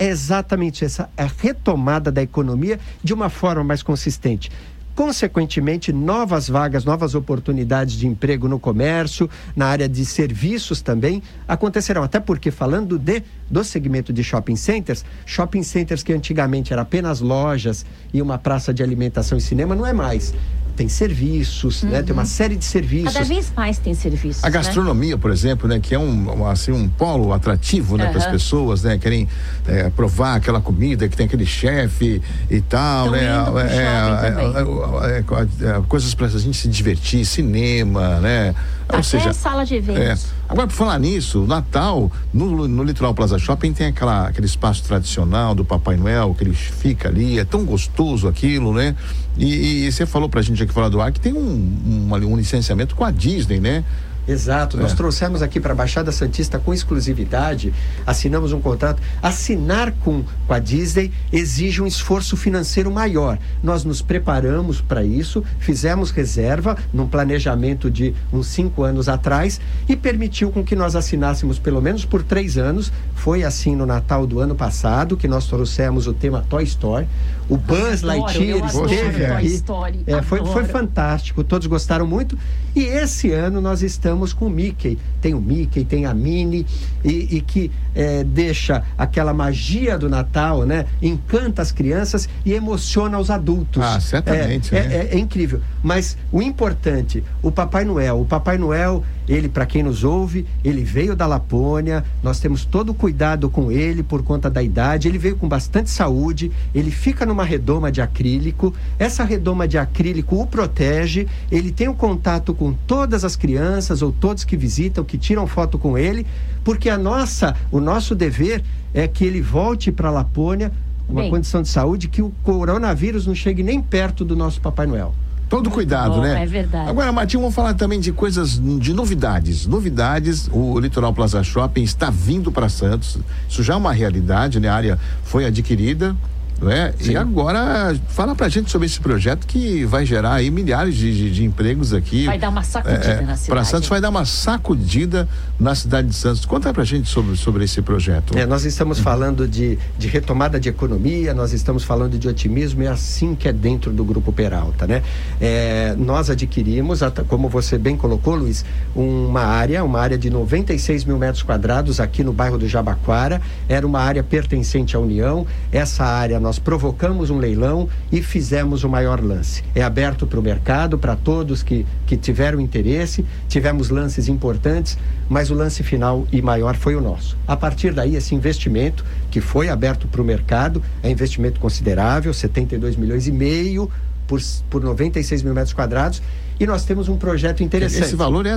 é 0.00 0.08
exatamente 0.08 0.82
essa 0.82 1.10
a 1.14 1.24
retomada 1.24 2.10
da 2.10 2.22
economia 2.22 2.80
de 3.04 3.12
uma 3.12 3.28
forma 3.28 3.62
mais 3.62 3.82
consistente. 3.82 4.50
Consequentemente, 4.94 5.92
novas 5.92 6.48
vagas, 6.48 6.84
novas 6.84 7.14
oportunidades 7.14 7.94
de 7.94 8.06
emprego 8.06 8.48
no 8.48 8.58
comércio, 8.58 9.30
na 9.56 9.66
área 9.66 9.88
de 9.88 10.04
serviços 10.04 10.82
também 10.82 11.22
acontecerão. 11.48 12.02
Até 12.02 12.20
porque, 12.20 12.50
falando 12.50 12.98
de, 12.98 13.22
do 13.50 13.64
segmento 13.64 14.12
de 14.12 14.22
shopping 14.22 14.56
centers, 14.56 15.04
shopping 15.26 15.62
centers 15.62 16.02
que 16.02 16.12
antigamente 16.12 16.72
era 16.72 16.82
apenas 16.82 17.20
lojas 17.20 17.84
e 18.12 18.22
uma 18.22 18.38
praça 18.38 18.72
de 18.72 18.82
alimentação 18.82 19.36
e 19.36 19.40
cinema, 19.40 19.74
não 19.74 19.84
é 19.84 19.92
mais. 19.92 20.32
Tem 20.76 20.88
serviços, 20.88 21.82
né? 21.82 22.02
tem 22.02 22.12
uma 22.14 22.24
série 22.24 22.56
de 22.56 22.64
serviços. 22.64 23.12
Cada 23.12 23.24
vez 23.26 23.52
mais 23.54 23.78
tem 23.78 23.92
serviços. 23.92 24.42
A 24.42 24.46
né? 24.46 24.52
gastronomia, 24.52 25.18
por 25.18 25.30
exemplo, 25.30 25.68
né, 25.68 25.78
que 25.78 25.94
é 25.94 25.98
um, 25.98 26.46
assim, 26.46 26.72
um 26.72 26.88
polo 26.88 27.34
atrativo 27.34 27.98
né, 27.98 28.06
para 28.06 28.18
as 28.18 28.26
pessoas, 28.26 28.82
né, 28.82 28.96
querem 28.96 29.28
é, 29.66 29.90
provar 29.90 30.36
aquela 30.36 30.60
comida 30.60 31.06
que 31.06 31.16
tem 31.16 31.26
aquele 31.26 31.44
chefe 31.44 32.22
e 32.48 32.60
tal, 32.62 33.10
Tão 33.10 33.12
né, 33.12 33.26
é, 33.26 33.76
é, 33.76 35.10
é, 35.10 35.66
é, 35.66 35.76
é, 35.76 35.82
coisas 35.86 36.14
para 36.14 36.26
a 36.26 36.30
gente 36.30 36.56
se 36.56 36.68
divertir, 36.68 37.26
cinema, 37.26 38.18
né, 38.20 38.54
ou 38.88 38.94
Até 38.94 39.02
seja, 39.02 39.34
sala 39.34 39.66
de 39.66 39.74
é. 39.74 39.78
eventos. 39.78 40.39
Agora, 40.50 40.66
por 40.66 40.74
falar 40.74 40.98
nisso, 40.98 41.46
Natal, 41.46 42.10
no, 42.34 42.66
no 42.66 42.82
Litoral 42.82 43.14
Plaza 43.14 43.38
Shopping 43.38 43.72
tem 43.72 43.86
aquela, 43.86 44.26
aquele 44.26 44.46
espaço 44.46 44.82
tradicional 44.82 45.54
do 45.54 45.64
Papai 45.64 45.96
Noel, 45.96 46.34
que 46.36 46.42
ele 46.42 46.52
fica 46.52 47.08
ali, 47.08 47.38
é 47.38 47.44
tão 47.44 47.64
gostoso 47.64 48.26
aquilo, 48.26 48.74
né? 48.74 48.96
E, 49.38 49.86
e 49.86 49.92
você 49.92 50.04
falou 50.04 50.28
pra 50.28 50.42
gente 50.42 50.60
aqui 50.60 50.72
fora 50.72 50.90
do 50.90 51.00
ar 51.00 51.12
que 51.12 51.20
tem 51.20 51.32
um, 51.32 52.08
um, 52.10 52.12
um 52.12 52.36
licenciamento 52.36 52.96
com 52.96 53.04
a 53.04 53.12
Disney, 53.12 53.60
né? 53.60 53.84
Exato, 54.30 54.76
nós 54.76 54.92
É. 54.92 54.94
trouxemos 54.94 55.42
aqui 55.42 55.58
para 55.58 55.72
a 55.72 55.74
Baixada 55.76 56.12
Santista 56.12 56.58
com 56.58 56.72
exclusividade, 56.72 57.72
assinamos 58.06 58.52
um 58.52 58.60
contrato. 58.60 59.02
Assinar 59.22 59.92
com, 59.92 60.22
com 60.46 60.52
a 60.54 60.58
Disney 60.58 61.10
exige 61.32 61.82
um 61.82 61.86
esforço 61.86 62.36
financeiro 62.36 62.90
maior. 62.90 63.38
Nós 63.62 63.84
nos 63.84 64.00
preparamos 64.00 64.80
para 64.80 65.04
isso, 65.04 65.42
fizemos 65.58 66.10
reserva 66.10 66.76
num 66.92 67.06
planejamento 67.08 67.90
de 67.90 68.14
uns 68.32 68.46
cinco 68.46 68.84
anos 68.84 69.08
atrás 69.08 69.60
e 69.88 69.96
permitiu 69.96 70.50
com 70.50 70.62
que 70.62 70.76
nós 70.76 70.94
assinássemos 70.94 71.58
pelo 71.58 71.80
menos 71.82 72.04
por 72.04 72.22
três 72.22 72.56
anos. 72.56 72.92
Foi 73.20 73.44
assim 73.44 73.76
no 73.76 73.84
Natal 73.84 74.26
do 74.26 74.40
ano 74.40 74.54
passado 74.54 75.14
que 75.14 75.28
nós 75.28 75.46
trouxemos 75.46 76.06
o 76.06 76.14
tema 76.14 76.42
Toy 76.48 76.64
Story. 76.64 77.06
O 77.50 77.56
Buzz 77.56 78.02
Adoro, 78.04 78.06
Lightyear 78.22 78.64
esteve 78.66 79.26
aqui. 79.26 79.46
Story, 79.48 80.00
É, 80.06 80.22
foi, 80.22 80.42
foi 80.46 80.64
fantástico, 80.64 81.42
todos 81.44 81.66
gostaram 81.66 82.06
muito. 82.06 82.38
E 82.76 82.80
esse 82.84 83.32
ano 83.32 83.60
nós 83.60 83.82
estamos 83.82 84.32
com 84.32 84.46
o 84.46 84.50
Mickey. 84.50 84.96
Tem 85.20 85.34
o 85.34 85.40
Mickey, 85.40 85.84
tem 85.84 86.06
a 86.06 86.14
Minnie, 86.14 86.64
e, 87.04 87.36
e 87.36 87.40
que 87.40 87.70
é, 87.94 88.22
deixa 88.22 88.84
aquela 88.96 89.34
magia 89.34 89.98
do 89.98 90.08
Natal, 90.08 90.64
né? 90.64 90.86
Encanta 91.02 91.60
as 91.60 91.72
crianças 91.72 92.28
e 92.46 92.52
emociona 92.54 93.18
os 93.18 93.28
adultos. 93.30 93.82
Ah, 93.82 94.00
certamente, 94.00 94.74
É, 94.74 94.80
né? 94.86 94.94
é- 94.96 95.16
é 95.16 95.18
incrível. 95.18 95.60
Mas 95.82 96.16
o 96.32 96.40
importante, 96.40 97.22
o 97.42 97.50
Papai 97.50 97.84
Noel. 97.84 98.20
O 98.20 98.24
Papai 98.24 98.56
Noel, 98.56 99.02
ele, 99.28 99.48
para 99.48 99.66
quem 99.66 99.82
nos 99.82 100.04
ouve, 100.04 100.46
ele 100.64 100.84
veio 100.84 101.16
da 101.16 101.26
Lapônia, 101.26 102.04
nós 102.22 102.38
temos 102.38 102.64
todo 102.64 102.90
o 102.90 102.94
cuidado 102.94 103.09
com 103.48 103.70
ele 103.70 104.02
por 104.02 104.22
conta 104.22 104.50
da 104.50 104.62
idade. 104.62 105.08
Ele 105.08 105.18
veio 105.18 105.36
com 105.36 105.48
bastante 105.48 105.90
saúde, 105.90 106.50
ele 106.74 106.90
fica 106.90 107.26
numa 107.26 107.44
redoma 107.44 107.90
de 107.90 108.00
acrílico. 108.00 108.74
Essa 108.98 109.24
redoma 109.24 109.66
de 109.66 109.78
acrílico 109.78 110.40
o 110.40 110.46
protege, 110.46 111.26
ele 111.50 111.70
tem 111.70 111.88
o 111.88 111.94
contato 111.94 112.54
com 112.54 112.72
todas 112.72 113.24
as 113.24 113.36
crianças 113.36 114.02
ou 114.02 114.12
todos 114.12 114.44
que 114.44 114.56
visitam, 114.56 115.04
que 115.04 115.18
tiram 115.18 115.46
foto 115.46 115.78
com 115.78 115.96
ele, 115.96 116.26
porque 116.62 116.88
a 116.88 116.98
nossa, 116.98 117.54
o 117.70 117.80
nosso 117.80 118.14
dever 118.14 118.62
é 118.92 119.06
que 119.06 119.24
ele 119.24 119.40
volte 119.40 119.90
para 119.90 120.10
Lapônia 120.10 120.72
uma 121.08 121.22
Bem. 121.22 121.30
condição 121.30 121.60
de 121.60 121.68
saúde 121.68 122.08
que 122.08 122.22
o 122.22 122.32
coronavírus 122.44 123.26
não 123.26 123.34
chegue 123.34 123.62
nem 123.62 123.82
perto 123.82 124.24
do 124.24 124.36
nosso 124.36 124.60
Papai 124.60 124.86
Noel. 124.86 125.14
Todo 125.50 125.68
cuidado, 125.68 126.14
bom, 126.14 126.20
né? 126.20 126.44
é 126.44 126.46
verdade. 126.46 126.88
Agora, 126.88 127.10
Martinho, 127.10 127.40
vamos 127.40 127.56
falar 127.56 127.74
também 127.74 127.98
de 127.98 128.12
coisas, 128.12 128.62
de 128.78 128.94
novidades. 128.94 129.66
Novidades, 129.66 130.48
o 130.52 130.78
Litoral 130.78 131.12
Plaza 131.12 131.42
Shopping 131.42 131.82
está 131.82 132.08
vindo 132.08 132.52
para 132.52 132.68
Santos. 132.68 133.18
Isso 133.48 133.60
já 133.60 133.74
é 133.74 133.76
uma 133.76 133.92
realidade, 133.92 134.60
né? 134.60 134.68
A 134.68 134.74
área 134.76 134.98
foi 135.24 135.44
adquirida, 135.44 136.14
não 136.60 136.70
é? 136.70 136.92
E 137.00 137.16
agora, 137.16 137.96
fala 138.08 138.34
pra 138.34 138.48
gente 138.48 138.70
sobre 138.70 138.86
esse 138.86 139.00
projeto 139.00 139.46
que 139.46 139.84
vai 139.84 140.04
gerar 140.04 140.34
aí 140.34 140.50
milhares 140.50 140.94
de, 140.94 141.16
de- 141.16 141.30
de 141.30 141.44
empregos 141.44 141.92
aqui. 141.94 142.26
Vai 142.26 142.38
dar 142.38 142.48
uma 142.48 142.62
sacudida 142.62 143.20
na 143.22 143.26
Para 143.26 143.36
cidade. 143.36 143.66
Santos 143.68 143.88
vai 143.88 144.00
dar 144.00 144.08
uma 144.10 144.24
sacudida 144.24 145.28
na 145.58 145.74
cidade 145.74 146.08
de 146.08 146.14
Santos. 146.14 146.44
Conta 146.44 146.72
pra 146.72 146.84
gente 146.84 147.08
sobre, 147.08 147.36
sobre 147.36 147.64
esse 147.64 147.80
projeto. 147.82 148.36
É, 148.36 148.44
nós 148.46 148.64
estamos 148.64 148.98
falando 148.98 149.46
de, 149.48 149.78
de 149.98 150.08
retomada 150.08 150.58
de 150.60 150.68
economia, 150.68 151.32
nós 151.34 151.52
estamos 151.52 151.84
falando 151.84 152.18
de 152.18 152.28
otimismo, 152.28 152.82
é 152.82 152.88
assim 152.88 153.34
que 153.34 153.48
é 153.48 153.52
dentro 153.52 153.92
do 153.92 154.04
Grupo 154.04 154.32
Peralta, 154.32 154.86
né? 154.86 155.02
É, 155.40 155.94
nós 155.98 156.28
adquirimos, 156.30 157.00
como 157.28 157.48
você 157.48 157.78
bem 157.78 157.96
colocou, 157.96 158.34
Luiz, 158.34 158.64
uma 158.94 159.42
área, 159.42 159.82
uma 159.84 160.00
área 160.00 160.18
de 160.18 160.28
96 160.30 161.04
mil 161.04 161.18
metros 161.18 161.42
quadrados 161.42 162.00
aqui 162.00 162.22
no 162.24 162.32
bairro 162.32 162.58
do 162.58 162.68
Jabaquara, 162.68 163.40
era 163.68 163.86
uma 163.86 164.00
área 164.00 164.22
pertencente 164.22 164.96
à 164.96 164.98
União, 164.98 165.46
essa 165.72 166.04
área 166.04 166.38
nós 166.40 166.49
provocamos 166.58 167.30
um 167.30 167.38
leilão 167.38 167.88
e 168.10 168.22
fizemos 168.22 168.84
o 168.84 168.88
maior 168.88 169.22
lance. 169.22 169.62
É 169.74 169.82
aberto 169.82 170.26
para 170.26 170.40
o 170.40 170.42
mercado, 170.42 170.98
para 170.98 171.16
todos 171.16 171.62
que, 171.62 171.86
que 172.06 172.16
tiveram 172.16 172.60
interesse, 172.60 173.24
tivemos 173.48 173.90
lances 173.90 174.28
importantes, 174.28 174.98
mas 175.28 175.50
o 175.50 175.54
lance 175.54 175.82
final 175.82 176.26
e 176.32 176.42
maior 176.42 176.76
foi 176.76 176.96
o 176.96 177.00
nosso. 177.00 177.36
A 177.46 177.56
partir 177.56 177.92
daí, 177.92 178.16
esse 178.16 178.34
investimento 178.34 179.04
que 179.30 179.40
foi 179.40 179.68
aberto 179.68 180.08
para 180.08 180.20
o 180.20 180.24
mercado 180.24 180.82
é 181.02 181.10
investimento 181.10 181.60
considerável, 181.60 182.32
72 182.32 182.96
milhões 182.96 183.26
e 183.26 183.32
meio 183.32 183.90
por, 184.26 184.40
por 184.68 184.82
96 184.82 185.42
mil 185.42 185.54
metros 185.54 185.72
quadrados, 185.72 186.22
e 186.60 186.66
nós 186.66 186.84
temos 186.84 187.08
um 187.08 187.16
projeto 187.16 187.62
interessante. 187.62 188.02
Esse 188.04 188.14
valor 188.14 188.44
é 188.44 188.52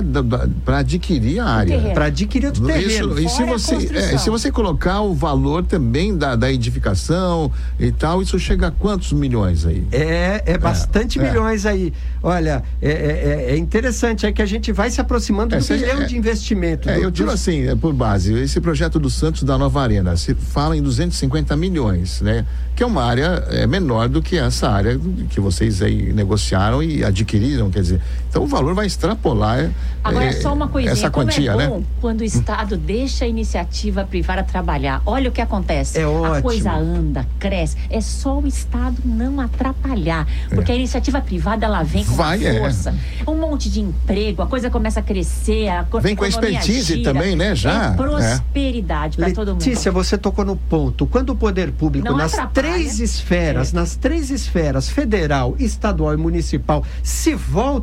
para 0.64 0.78
adquirir 0.78 1.40
a 1.40 1.46
área. 1.46 1.80
Para 1.94 2.04
adquirir 2.04 2.48
o 2.48 2.52
terreno. 2.52 3.18
Isso, 3.18 3.20
e 3.20 3.28
se 3.30 3.44
você, 3.44 3.74
é, 3.96 4.18
se 4.18 4.28
você 4.28 4.52
colocar 4.52 5.00
o 5.00 5.14
valor 5.14 5.64
também 5.64 6.14
da, 6.16 6.36
da 6.36 6.52
edificação 6.52 7.50
e 7.80 7.90
tal, 7.90 8.20
isso 8.20 8.38
chega 8.38 8.66
a 8.68 8.70
quantos 8.70 9.12
milhões 9.12 9.64
aí? 9.64 9.86
É, 9.90 10.42
é 10.44 10.58
bastante 10.58 11.18
é. 11.18 11.22
milhões 11.22 11.64
aí. 11.64 11.92
Olha, 12.22 12.62
é, 12.82 12.90
é- 12.90 13.46
é 13.52 13.56
interessante, 13.56 14.26
é 14.26 14.32
que 14.32 14.42
a 14.42 14.46
gente 14.46 14.70
vai 14.70 14.90
se 14.90 15.00
aproximando 15.00 15.54
É, 15.54 15.58
do 15.58 15.64
cê- 15.64 15.76
bilhão 15.78 16.02
é- 16.02 16.04
de 16.06 16.16
investimento. 16.16 16.88
É, 16.90 16.96
do- 16.96 17.02
eu 17.04 17.10
tiro 17.10 17.30
dos- 17.30 17.34
assim, 17.40 17.66
é, 17.66 17.74
por 17.74 17.92
base, 17.94 18.34
esse 18.34 18.60
projeto 18.60 18.98
do 18.98 19.08
Santos 19.08 19.42
da 19.44 19.56
Nova 19.56 19.80
Arena, 19.80 20.14
se 20.16 20.34
fala 20.34 20.76
em 20.76 20.82
250 20.82 21.56
milhões, 21.56 22.20
né? 22.20 22.44
Que 22.76 22.82
é 22.82 22.86
uma 22.86 23.02
área 23.04 23.44
é, 23.50 23.66
menor 23.66 24.08
do 24.08 24.20
que 24.20 24.36
essa 24.36 24.68
área 24.68 24.98
que 25.30 25.40
vocês 25.40 25.80
aí 25.80 26.12
negociaram 26.12 26.82
e 26.82 27.02
adquiriram, 27.04 27.70
quer 27.70 27.80
dizer. 27.82 27.93
Então 28.28 28.42
o 28.44 28.46
valor 28.46 28.74
vai 28.74 28.86
extrapolar 28.86 29.70
Agora, 30.02 30.24
é, 30.26 30.32
só 30.32 30.52
uma 30.52 30.68
coisinha. 30.68 30.92
essa 30.92 31.10
Como 31.10 31.26
quantia, 31.26 31.52
é 31.52 31.56
né? 31.56 31.66
bom 31.68 31.82
quando 32.00 32.20
o 32.20 32.24
Estado 32.24 32.76
deixa 32.76 33.24
a 33.24 33.28
iniciativa 33.28 34.04
privada 34.04 34.42
trabalhar. 34.42 35.00
Olha 35.06 35.30
o 35.30 35.32
que 35.32 35.40
acontece. 35.40 35.98
É 35.98 36.02
A 36.02 36.10
ótimo. 36.10 36.42
coisa 36.42 36.72
anda, 36.72 37.26
cresce. 37.38 37.76
É 37.88 38.00
só 38.00 38.38
o 38.38 38.46
Estado 38.46 38.96
não 39.04 39.40
atrapalhar. 39.40 40.26
Porque 40.50 40.70
a 40.72 40.74
iniciativa 40.74 41.20
privada, 41.20 41.64
ela 41.66 41.82
vem 41.82 42.04
com 42.04 42.12
É. 42.12 42.16
Vai, 42.16 42.44
é. 42.44 42.58
força. 42.58 42.94
Um 43.26 43.36
monte 43.36 43.70
de 43.70 43.80
emprego, 43.80 44.42
a 44.42 44.46
coisa 44.46 44.68
começa 44.68 45.00
a 45.00 45.02
crescer. 45.02 45.68
A 45.68 45.82
Vem 46.00 46.14
com 46.14 46.24
a 46.24 46.28
expertise 46.28 46.96
gira. 46.96 47.12
também, 47.12 47.34
né? 47.36 47.54
Já, 47.54 47.92
É 47.92 47.96
prosperidade 47.96 49.16
para 49.16 49.32
todo 49.32 49.52
mundo. 49.52 49.64
Letícia, 49.64 49.90
você 49.90 50.18
tocou 50.18 50.44
no 50.44 50.56
ponto. 50.56 51.06
Quando 51.06 51.30
o 51.30 51.36
poder 51.36 51.72
público, 51.72 52.06
Não 52.08 52.16
nas 52.16 52.34
atrapalha. 52.34 52.52
três 52.74 53.00
esferas, 53.00 53.72
É. 53.72 53.76
nas 53.76 53.96
três 53.96 54.30
esferas, 54.30 54.88
federal, 54.88 55.54
estadual 55.58 56.12
e 56.14 56.16
municipal, 56.16 56.84
se 57.02 57.34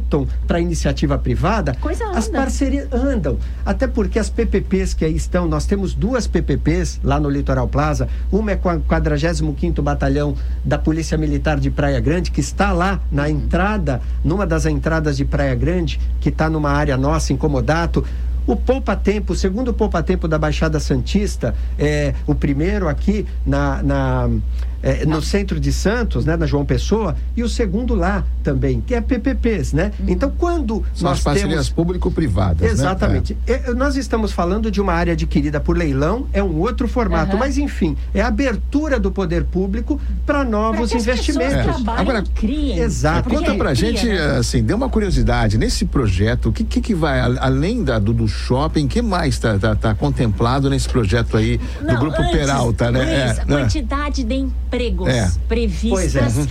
voltam 0.02 0.28
para 0.48 0.58
a 0.58 0.62
iniciativa 0.62 1.18
privada, 1.18 1.76
Coisa 1.80 2.06
as 2.12 2.28
anda. 2.28 2.40
parcerias 2.40 2.92
andam. 2.92 3.38
Até 3.66 3.88
porque 3.88 4.18
as 4.20 4.30
PPPs 4.30 4.94
que 4.94 5.06
aí 5.06 5.16
estão, 5.16 5.48
nós 5.48 5.66
temos 5.66 5.94
duas 5.94 6.28
PPPs 6.28 7.00
lá 7.04 7.20
no 7.20 7.30
Litoral 7.30 7.68
Plaza. 7.68 8.08
Uma 8.32 8.52
é 8.52 8.56
com 8.56 8.70
o 8.70 8.82
45º 8.82 9.82
Batalhão 9.82 10.36
da 10.64 10.78
Polícia 10.78 11.18
Militar 11.18 11.60
de 11.60 11.70
Praia 11.70 12.00
Grande, 12.00 12.32
que 12.32 12.42
está 12.42 12.72
lá 12.72 13.00
na 13.12 13.30
entrada, 13.30 14.02
numa 14.24 14.46
das 14.46 14.66
entradas 14.66 15.16
de 15.18 15.26
Praia 15.26 15.56
Grande, 15.56 16.00
que 16.20 16.30
está 16.30 16.50
numa 16.50 16.72
área 16.72 16.98
nossa, 16.98 17.32
em 17.32 17.38
Comodato. 17.38 18.04
O 18.48 18.56
Poupa 18.56 18.96
Tempo, 18.96 19.34
o 19.34 19.36
segundo 19.36 19.72
Poupa 19.72 20.02
Tempo 20.02 20.28
da 20.28 20.38
Baixada 20.38 20.80
Santista, 20.80 21.54
é 21.78 22.16
o 22.26 22.34
primeiro 22.34 22.88
aqui 22.88 23.26
na, 23.46 23.84
na, 23.84 24.30
é, 24.84 25.06
no 25.06 25.22
centro 25.22 25.60
de 25.60 25.72
Santos, 25.72 26.26
né, 26.26 26.36
na 26.36 26.46
João 26.46 26.66
Pessoa, 26.66 27.16
e 27.36 27.44
o 27.44 27.50
segundo 27.50 27.94
lá 27.96 28.24
também, 28.44 28.82
que 28.82 28.94
é 28.96 29.02
PPPs, 29.02 29.74
né? 29.74 29.92
Então, 30.08 30.32
quando 30.38 30.84
São 30.94 31.10
nós 31.10 31.20
as 31.20 31.24
parcerias 31.24 31.52
temos 31.52 31.70
público-privadas. 31.70 32.62
né? 32.62 32.68
Exatamente. 32.68 33.38
É, 33.46 33.74
nós 33.74 33.96
estamos 33.96 34.32
falando 34.32 34.72
de 34.72 34.82
uma 34.82 34.94
área 34.94 35.14
adquirida 35.14 35.60
por 35.60 35.78
leilão, 35.78 36.26
é 36.34 36.42
um 36.44 36.58
outro 36.60 36.88
formato, 36.88 37.32
Aham. 37.32 37.40
mas 37.40 37.58
enfim, 37.58 37.96
é 38.14 38.22
a 38.22 38.28
abertura 38.28 39.00
do 39.00 39.12
poder 39.12 39.44
público 39.46 40.00
para 40.26 40.42
Pra 40.42 40.50
novos 40.50 40.92
que 40.92 40.98
as 40.98 41.04
investimentos. 41.04 41.64
trabalhem 41.76 42.02
Agora, 42.02 42.24
criem. 42.34 42.80
Exato. 42.80 43.24
Porque 43.30 43.38
Conta 43.46 43.56
pra 43.56 43.76
cria, 43.76 43.92
gente, 43.92 44.08
né? 44.08 44.38
assim, 44.38 44.64
dê 44.64 44.74
uma 44.74 44.90
curiosidade, 44.90 45.58
nesse 45.58 45.86
projeto, 45.86 46.50
o 46.50 46.52
que, 46.54 46.64
que, 46.64 46.80
que 46.82 46.96
vai, 46.96 47.20
além 47.20 47.84
da, 47.84 48.00
do, 48.00 48.14
do 48.14 48.28
shopping, 48.28 48.86
o 48.86 48.88
que 48.88 49.02
mais 49.02 49.36
está 49.36 49.60
tá, 49.60 49.76
tá 49.76 49.94
contemplado 49.94 50.70
nesse 50.70 50.88
projeto 50.90 51.38
aí 51.38 51.58
do 51.80 51.86
Não, 51.86 52.00
Grupo 52.00 52.22
antes, 52.22 52.32
Peralta, 52.32 52.90
né? 52.92 53.00
Luiz, 53.00 53.12
É, 53.12 53.42
a 53.42 53.46
né? 53.46 53.62
quantidade 53.62 54.24
de 54.24 54.48
empregos 54.72 55.08
É. 55.10 55.24
Pois 55.90 56.16
é. 56.16 56.20
previstas. 56.20 56.48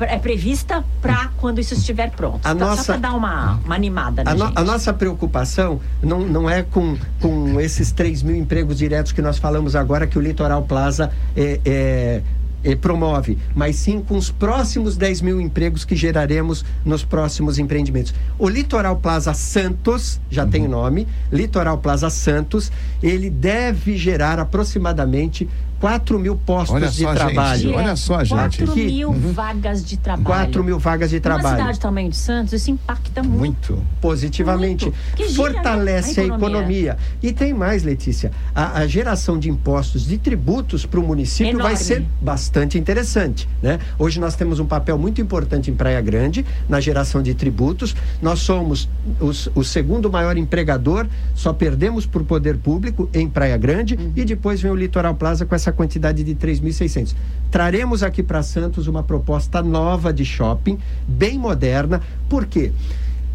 É 0.00 0.16
prevista 0.18 0.82
para 1.02 1.28
quando 1.36 1.58
isso 1.60 1.74
estiver 1.74 2.10
pronto. 2.12 2.40
A 2.42 2.52
Então, 2.52 2.68
nossa- 2.68 2.84
Só 2.84 2.92
para 2.94 3.02
dar 3.10 3.14
uma, 3.14 3.60
uma 3.62 3.74
animada 3.74 4.24
na 4.24 4.30
A, 4.30 4.34
no- 4.34 4.46
gente. 4.46 4.56
a 4.58 4.64
nossa 4.64 4.94
preocupação 4.94 5.78
não, 6.02 6.20
não 6.20 6.48
é 6.48 6.62
com, 6.62 6.96
com 7.20 7.60
esses 7.60 7.92
3 7.92 8.22
mil 8.22 8.34
empregos 8.34 8.78
diretos 8.78 9.12
que 9.12 9.20
nós 9.20 9.36
falamos 9.36 9.76
agora 9.76 10.06
que 10.06 10.16
o 10.18 10.22
Litoral 10.22 10.62
Plaza 10.62 11.10
é, 11.36 11.60
é, 11.66 12.22
é, 12.64 12.74
promove, 12.76 13.36
mas 13.54 13.76
sim 13.76 14.00
com 14.00 14.16
os 14.16 14.30
próximos 14.30 14.96
10 14.96 15.20
mil 15.20 15.38
empregos 15.38 15.84
que 15.84 15.94
geraremos 15.94 16.64
nos 16.82 17.04
próximos 17.04 17.58
empreendimentos. 17.58 18.14
O 18.38 18.48
Litoral 18.48 18.96
Plaza 18.96 19.34
Santos, 19.34 20.18
já 20.30 20.46
tem 20.46 20.66
nome, 20.66 21.06
Litoral 21.30 21.76
Plaza 21.76 22.08
Santos, 22.08 22.72
ele 23.02 23.28
deve 23.28 23.98
gerar 23.98 24.38
aproximadamente 24.38 25.46
4 25.80 26.18
mil 26.18 26.36
postos 26.36 26.74
Olha 26.76 26.88
de 26.88 27.02
trabalho. 27.02 27.60
gente, 27.60 27.74
olha 27.74 27.96
só, 27.96 28.22
gente. 28.22 28.58
4 28.58 28.70
Aqui. 28.70 28.84
mil 28.86 29.08
Uhum. 29.10 29.32
vagas 29.32 29.84
de 29.84 29.96
trabalho. 29.96 30.24
4 30.26 30.62
mil 30.62 30.78
vagas 30.78 31.10
de 31.10 31.18
trabalho. 31.20 31.56
cidade 31.58 31.78
do 31.78 31.82
tamanho 31.82 32.10
de 32.10 32.16
Santos, 32.16 32.52
isso 32.52 32.70
impacta 32.70 33.22
muito. 33.22 33.38
Muito. 33.72 33.82
positivamente. 34.00 34.84
Muito. 34.86 34.98
Que 35.16 35.28
gira, 35.28 35.34
Fortalece 35.36 36.20
né, 36.20 36.28
a 36.28 36.34
a 36.34 36.36
economia. 36.36 36.58
economia. 36.60 36.98
E 37.22 37.32
tem 37.32 37.54
mais, 37.54 37.82
Letícia. 37.82 38.30
A, 38.54 38.80
a 38.80 38.86
geração 38.86 39.38
de 39.38 39.48
impostos, 39.48 40.06
de 40.06 40.18
tributos 40.18 40.84
para 40.84 41.00
o 41.00 41.02
município 41.02 41.54
vai 41.58 41.72
Enorme. 41.72 41.76
ser 41.78 42.04
bastante 42.20 42.78
interessante. 42.78 43.48
Né? 43.62 43.78
Hoje 43.98 44.20
nós 44.20 44.34
temos 44.36 44.60
um 44.60 44.66
papel 44.66 44.98
muito 44.98 45.20
importante 45.20 45.70
em 45.70 45.74
Praia 45.74 46.00
Grande 46.00 46.44
na 46.68 46.78
geração 46.80 47.22
de 47.22 47.32
tributos. 47.34 47.96
Nós 48.20 48.40
somos 48.40 48.88
os- 49.18 49.48
o 49.54 49.64
segundo 49.64 50.10
maior 50.10 50.36
empregador, 50.36 51.06
só 51.34 51.52
perdemos 51.52 52.04
por 52.04 52.22
poder 52.24 52.58
público 52.58 53.08
em 53.14 53.28
Praia 53.28 53.56
Grande 53.56 53.94
Uhum. 53.94 54.12
e 54.14 54.24
depois 54.24 54.60
vem 54.60 54.70
o 54.70 54.74
Litoral 54.76 55.14
Plaza 55.14 55.46
com 55.46 55.54
essa 55.54 55.69
quantidade 55.72 56.22
de 56.22 56.34
3.600. 56.34 57.14
Traremos 57.50 58.02
aqui 58.02 58.22
para 58.22 58.42
Santos 58.42 58.86
uma 58.86 59.02
proposta 59.02 59.62
nova 59.62 60.12
de 60.12 60.24
shopping, 60.24 60.78
bem 61.06 61.38
moderna. 61.38 62.00
Por 62.28 62.46
quê? 62.46 62.72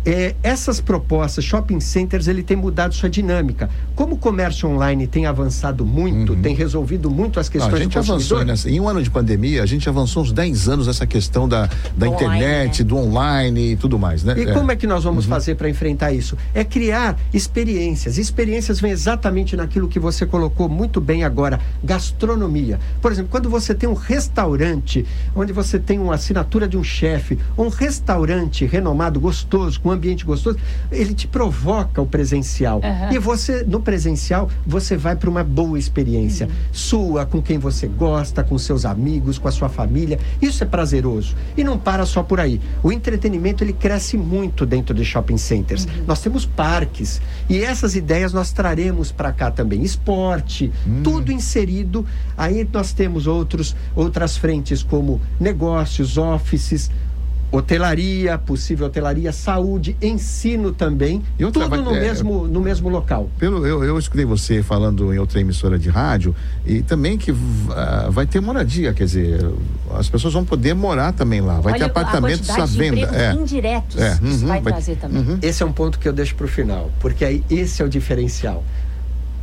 É, 0.06 0.36
essas 0.44 0.80
propostas, 0.80 1.44
shopping 1.44 1.80
centers, 1.80 2.28
ele 2.28 2.44
tem 2.44 2.56
mudado 2.56 2.94
sua 2.94 3.10
dinâmica. 3.10 3.70
Como 3.96 4.16
o 4.16 4.18
comércio 4.18 4.70
online 4.70 5.08
tem 5.08 5.26
avançado 5.26 5.84
muito, 5.84 6.36
tem 6.36 6.54
resolvido 6.54 7.10
muito 7.10 7.40
as 7.40 7.48
Não, 7.48 7.54
questões 7.54 7.74
a 7.74 7.78
gente 7.78 7.94
do 7.94 8.00
avançou 8.00 8.46
nessa. 8.46 8.70
Em 8.70 8.80
um 8.80 8.88
ano 8.88 9.02
de 9.02 9.10
pandemia, 9.10 9.64
a 9.64 9.66
gente 9.66 9.90
avançou 9.90 10.22
uns 10.22 10.32
10 10.32 10.70
anos 10.70 10.88
nessa 10.88 11.08
questão 11.08 11.50
da, 11.50 11.66
da 11.98 12.06
Do 12.06 12.12
online, 12.12 12.36
internet, 12.36 12.84
né? 12.84 12.90
do 12.90 12.98
online 12.98 13.72
e 13.72 13.76
tudo 13.76 13.98
mais, 13.98 14.24
né? 14.24 14.36
E 14.38 14.54
como 14.54 14.72
é 14.72 14.76
que 14.76 14.86
nós 14.86 15.04
vamos 15.04 15.26
fazer 15.26 15.56
para 15.56 15.68
enfrentar 15.70 16.12
isso? 16.12 16.38
É 16.54 16.64
criar 16.64 17.18
experiências. 17.34 18.20
Experiências 18.20 18.80
vem 18.80 18.92
exatamente 18.92 19.56
naquilo 19.56 19.88
que 19.88 20.00
você 20.00 20.26
colocou 20.26 20.70
muito 20.70 21.02
bem 21.02 21.24
agora, 21.24 21.60
gastronomia. 21.84 22.80
Por 23.02 23.12
exemplo, 23.12 23.32
quando 23.32 23.50
você 23.50 23.74
tem 23.74 23.90
um 23.90 23.94
restaurante, 23.94 25.06
onde 25.36 25.52
você 25.52 25.80
tem 25.80 25.98
uma 25.98 26.14
assinatura 26.14 26.68
de 26.68 26.78
um 26.78 26.84
chefe, 26.84 27.40
um 27.58 27.70
restaurante 27.70 28.66
renomado, 28.66 29.20
gostoso, 29.20 29.80
com 29.82 29.95
ambiente 29.96 30.26
gostoso, 30.26 30.58
ele 30.92 31.14
te 31.14 31.28
provoca 31.28 32.02
o 32.02 32.06
presencial. 32.06 32.82
Aham. 32.84 33.14
E 33.14 33.20
você, 33.20 33.64
no 33.64 33.80
presencial, 33.80 34.50
você 34.66 34.96
vai 34.96 35.16
para 35.16 35.30
uma 35.30 35.44
boa 35.44 35.78
experiência. 35.80 36.48
Sua, 36.72 37.26
com 37.26 37.42
quem 37.42 37.58
você 37.58 37.88
gosta, 37.88 38.44
com 38.44 38.58
seus 38.58 38.86
amigos, 38.86 39.38
com 39.38 39.48
a 39.48 39.52
sua 39.52 39.70
família. 39.70 40.20
Isso 40.42 40.64
é 40.64 40.68
prazeroso. 40.68 41.36
E 41.58 41.64
não 41.64 41.78
para 41.78 42.06
só 42.06 42.24
por 42.24 42.40
aí. 42.40 42.60
O 42.84 42.92
entretenimento, 42.92 43.64
ele 43.64 43.74
cresce 43.74 44.18
muito 44.18 44.66
dentro 44.66 44.94
de 44.94 45.04
shopping 45.04 45.38
centers. 45.38 45.88
Nós 46.08 46.22
temos 46.22 46.46
parques. 46.46 47.22
E 47.50 47.60
essas 47.60 47.96
ideias 47.96 48.34
nós 48.34 48.52
traremos 48.52 49.12
para 49.12 49.32
cá 49.32 49.52
também. 49.52 49.82
Esporte, 49.84 50.72
tudo 51.04 51.32
inserido. 51.32 52.06
Aí 52.38 52.68
nós 52.72 52.94
temos 52.94 53.28
outros, 53.28 53.76
outras 53.96 54.38
frentes 54.38 54.84
como 54.84 55.22
negócios, 55.40 56.18
offices, 56.18 56.92
hotelaria, 57.52 58.38
possível 58.38 58.88
hotelaria, 58.88 59.32
saúde, 59.32 59.96
ensino 60.02 60.72
também. 60.72 61.22
E 61.40 61.46
outra, 61.46 61.64
tudo 61.64 61.70
vai- 61.70 61.82
no, 61.82 61.96
é, 61.96 62.00
mesmo, 62.00 62.48
no 62.48 62.60
mesmo 62.60 62.90
local. 62.90 63.30
Pelo, 63.38 63.66
eu, 63.66 63.84
eu 63.84 63.98
escutei 63.98 64.26
você 64.26 64.62
falando 64.62 65.14
em 65.14 65.20
outra 65.20 65.40
emissora 65.40 65.80
de 65.80 65.90
rádio 65.90 66.36
e 66.66 66.82
também 66.82 67.18
que 67.18 67.34
ah, 67.72 68.08
vai 68.12 68.26
ter 68.26 68.42
moradia, 68.42 68.94
quer 68.94 69.06
dizer, 69.06 69.46
as 69.98 70.10
pessoas 70.10 70.34
vão 70.34 70.44
poder 70.44 70.74
morar 70.74 71.14
também 71.14 71.42
lá, 71.42 71.60
vai 71.62 71.74
Olha 71.74 71.86
ter 71.86 71.92
apartamentos 71.92 72.50
à 72.50 72.66
de 72.66 72.78
venda. 72.78 73.02
É. 73.16 73.34
indiretos 73.34 73.98
É, 74.02 74.14
isso 74.24 74.42
uhum, 74.42 74.48
vai 74.48 74.62
vai- 74.62 74.74
trazer 74.74 74.96
também. 74.98 75.22
uhum. 75.22 75.40
Esse 75.42 75.64
é 75.64 75.66
um 75.66 75.72
ponto 75.72 75.98
que 76.00 76.08
eu 76.08 76.14
deixo 76.14 76.36
para 76.36 76.46
o 76.46 76.50
final, 76.50 76.92
porque 77.00 77.24
aí 77.24 77.44
esse 77.50 77.82
é 77.82 77.86
o 77.86 77.90
diferencial. 77.90 78.64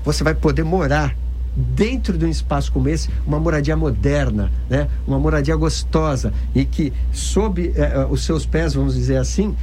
Você 0.04 0.22
vai 0.24 0.34
poder 0.34 0.64
morar 0.64 1.16
dentro 1.54 2.16
de 2.16 2.24
um 2.24 2.28
espaço 2.28 2.72
como 2.72 2.88
esse, 2.88 3.08
uma 3.26 3.38
moradia 3.38 3.76
moderna, 3.76 4.50
né? 4.70 4.88
Uma 5.06 5.18
moradia 5.18 5.54
gostosa 5.56 6.32
e 6.54 6.64
que 6.64 6.92
sob 7.12 7.72
eh, 7.76 7.92
eh, 7.94 8.06
os 8.10 8.24
seus 8.24 8.46
pés, 8.46 8.74
vamos 8.74 8.94
dizer 8.94 9.16
assim, 9.18 9.54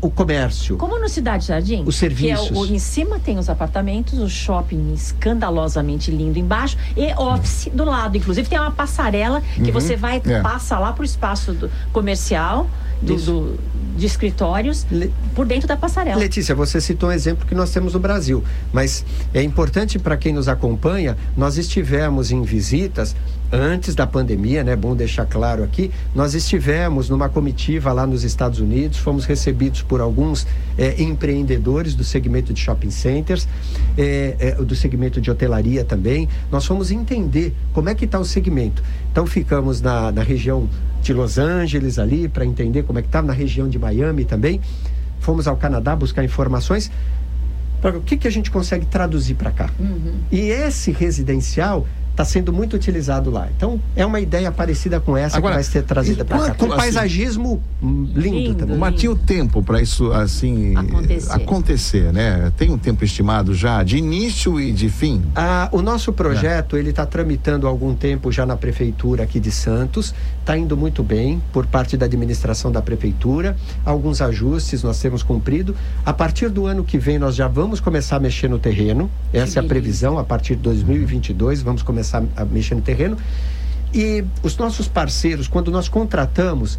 o 0.00 0.10
comércio. 0.10 0.76
Como 0.76 0.98
no 0.98 1.08
Cidade 1.08 1.46
Jardim, 1.46 1.82
Os 1.84 1.96
serviços. 1.96 2.48
que 2.48 2.54
é 2.54 2.56
o, 2.56 2.66
em 2.66 2.78
cima 2.78 3.18
tem 3.18 3.36
os 3.38 3.48
apartamentos, 3.48 4.18
o 4.20 4.28
shopping 4.28 4.92
escandalosamente 4.94 6.10
lindo 6.10 6.38
embaixo 6.38 6.76
e 6.96 7.12
office 7.14 7.68
do 7.72 7.84
lado. 7.84 8.16
Inclusive 8.16 8.48
tem 8.48 8.58
uma 8.58 8.70
passarela 8.70 9.40
que 9.54 9.70
você 9.72 9.96
vai 9.96 10.22
É. 10.24 10.40
passa 10.40 10.78
lá 10.78 10.92
pro 10.92 11.04
espaço 11.04 11.52
do- 11.52 11.70
comercial 11.92 12.68
do, 13.02 13.16
do- 13.16 13.58
de 13.96 14.06
escritórios 14.06 14.86
Le- 14.90 15.12
por 15.34 15.44
dentro 15.46 15.66
da 15.66 15.76
passarela. 15.76 16.16
Letícia, 16.20 16.54
você 16.54 16.80
citou 16.80 17.08
um 17.08 17.12
exemplo 17.12 17.46
que 17.46 17.54
nós 17.54 17.70
temos 17.72 17.94
no 17.94 17.98
Brasil, 18.00 18.44
mas 18.72 19.04
é 19.34 19.42
importante 19.42 19.98
para 19.98 20.16
quem 20.16 20.32
nos 20.32 20.46
acompanha, 20.48 21.16
nós 21.36 21.58
estivemos 21.58 22.30
em 22.30 22.42
visitas 22.42 23.16
antes 23.52 23.94
da 23.94 24.06
pandemia, 24.06 24.62
né? 24.62 24.76
Bom 24.76 24.94
deixar 24.94 25.26
claro 25.26 25.64
aqui, 25.64 25.90
nós 26.14 26.34
estivemos 26.34 27.08
numa 27.08 27.28
comitiva 27.28 27.92
lá 27.92 28.06
nos 28.06 28.24
Estados 28.24 28.60
Unidos, 28.60 28.98
fomos 28.98 29.24
recebidos 29.24 29.82
por 29.82 30.00
alguns 30.00 30.46
eh, 30.76 31.02
empreendedores 31.02 31.94
do 31.94 32.04
segmento 32.04 32.52
de 32.52 32.60
shopping 32.60 32.90
centers, 32.90 33.48
eh, 33.96 34.36
eh, 34.38 34.54
do 34.54 34.74
segmento 34.74 35.20
de 35.20 35.30
hotelaria 35.30 35.84
também. 35.84 36.28
Nós 36.50 36.66
fomos 36.66 36.90
entender 36.90 37.54
como 37.72 37.88
é 37.88 37.94
que 37.94 38.04
está 38.04 38.18
o 38.18 38.24
segmento. 38.24 38.82
Então 39.10 39.26
ficamos 39.26 39.80
na, 39.80 40.12
na 40.12 40.22
região 40.22 40.68
de 41.02 41.12
Los 41.12 41.38
Angeles 41.38 41.98
ali 41.98 42.28
para 42.28 42.44
entender 42.44 42.82
como 42.82 42.98
é 42.98 43.02
que 43.02 43.08
está 43.08 43.22
na 43.22 43.32
região 43.32 43.68
de 43.68 43.78
Miami 43.78 44.24
também. 44.24 44.60
Fomos 45.20 45.48
ao 45.48 45.56
Canadá 45.56 45.96
buscar 45.96 46.24
informações. 46.24 46.90
Pra, 47.80 47.96
o 47.96 48.00
que, 48.00 48.16
que 48.16 48.26
a 48.26 48.30
gente 48.30 48.50
consegue 48.50 48.86
traduzir 48.86 49.34
para 49.34 49.52
cá? 49.52 49.70
E 50.32 50.40
esse 50.40 50.90
residencial 50.90 51.86
está 52.18 52.24
sendo 52.24 52.52
muito 52.52 52.74
utilizado 52.74 53.30
lá. 53.30 53.48
Então, 53.56 53.80
é 53.94 54.04
uma 54.04 54.18
ideia 54.18 54.50
parecida 54.50 54.98
com 54.98 55.16
essa 55.16 55.36
Agora, 55.36 55.52
que 55.54 55.56
vai 55.58 55.64
ser 55.64 55.84
trazida 55.84 56.24
para 56.24 56.38
cá. 56.38 56.54
Com 56.54 56.66
assim, 56.66 56.76
paisagismo 56.76 57.62
lindo, 57.80 58.20
Lindo. 58.20 58.54
também. 58.56 58.76
Mas 58.76 58.96
tinha 58.96 59.12
o 59.12 59.16
tempo 59.16 59.62
para 59.62 59.80
isso 59.80 60.12
assim 60.12 60.76
Acontecer. 60.76 61.32
acontecer, 61.32 62.12
né? 62.12 62.52
Tem 62.56 62.72
um 62.72 62.78
tempo 62.78 63.04
estimado 63.04 63.54
já 63.54 63.84
de 63.84 63.98
início 63.98 64.58
e 64.58 64.72
de 64.72 64.88
fim. 64.88 65.22
Ah, 65.36 65.68
o 65.70 65.80
nosso 65.80 66.12
projeto 66.12 66.76
ele 66.76 66.90
está 66.90 67.06
tramitando 67.06 67.68
há 67.68 67.70
algum 67.70 67.94
tempo 67.94 68.32
já 68.32 68.44
na 68.44 68.56
prefeitura 68.56 69.22
aqui 69.22 69.38
de 69.38 69.52
Santos, 69.52 70.12
está 70.40 70.58
indo 70.58 70.76
muito 70.76 71.04
bem 71.04 71.40
por 71.52 71.66
parte 71.66 71.96
da 71.96 72.06
administração 72.06 72.72
da 72.72 72.82
prefeitura. 72.82 73.56
Alguns 73.84 74.20
ajustes 74.20 74.82
nós 74.82 74.98
temos 75.00 75.22
cumprido. 75.22 75.76
A 76.04 76.12
partir 76.12 76.48
do 76.48 76.66
ano 76.66 76.82
que 76.82 76.98
vem 76.98 77.16
nós 77.16 77.36
já 77.36 77.46
vamos 77.46 77.78
começar 77.78 78.16
a 78.16 78.20
mexer 78.20 78.48
no 78.48 78.58
terreno. 78.58 79.08
Essa 79.32 79.60
é 79.60 79.62
a 79.62 79.64
previsão. 79.64 80.18
A 80.18 80.24
partir 80.24 80.56
de 80.56 80.62
2022 80.62 81.62
vamos 81.62 81.82
começar 81.82 82.07
a 82.14 82.44
mexer 82.44 82.74
no 82.74 82.82
terreno. 82.82 83.16
E 83.92 84.24
os 84.42 84.56
nossos 84.56 84.86
parceiros, 84.86 85.48
quando 85.48 85.70
nós 85.70 85.88
contratamos 85.88 86.78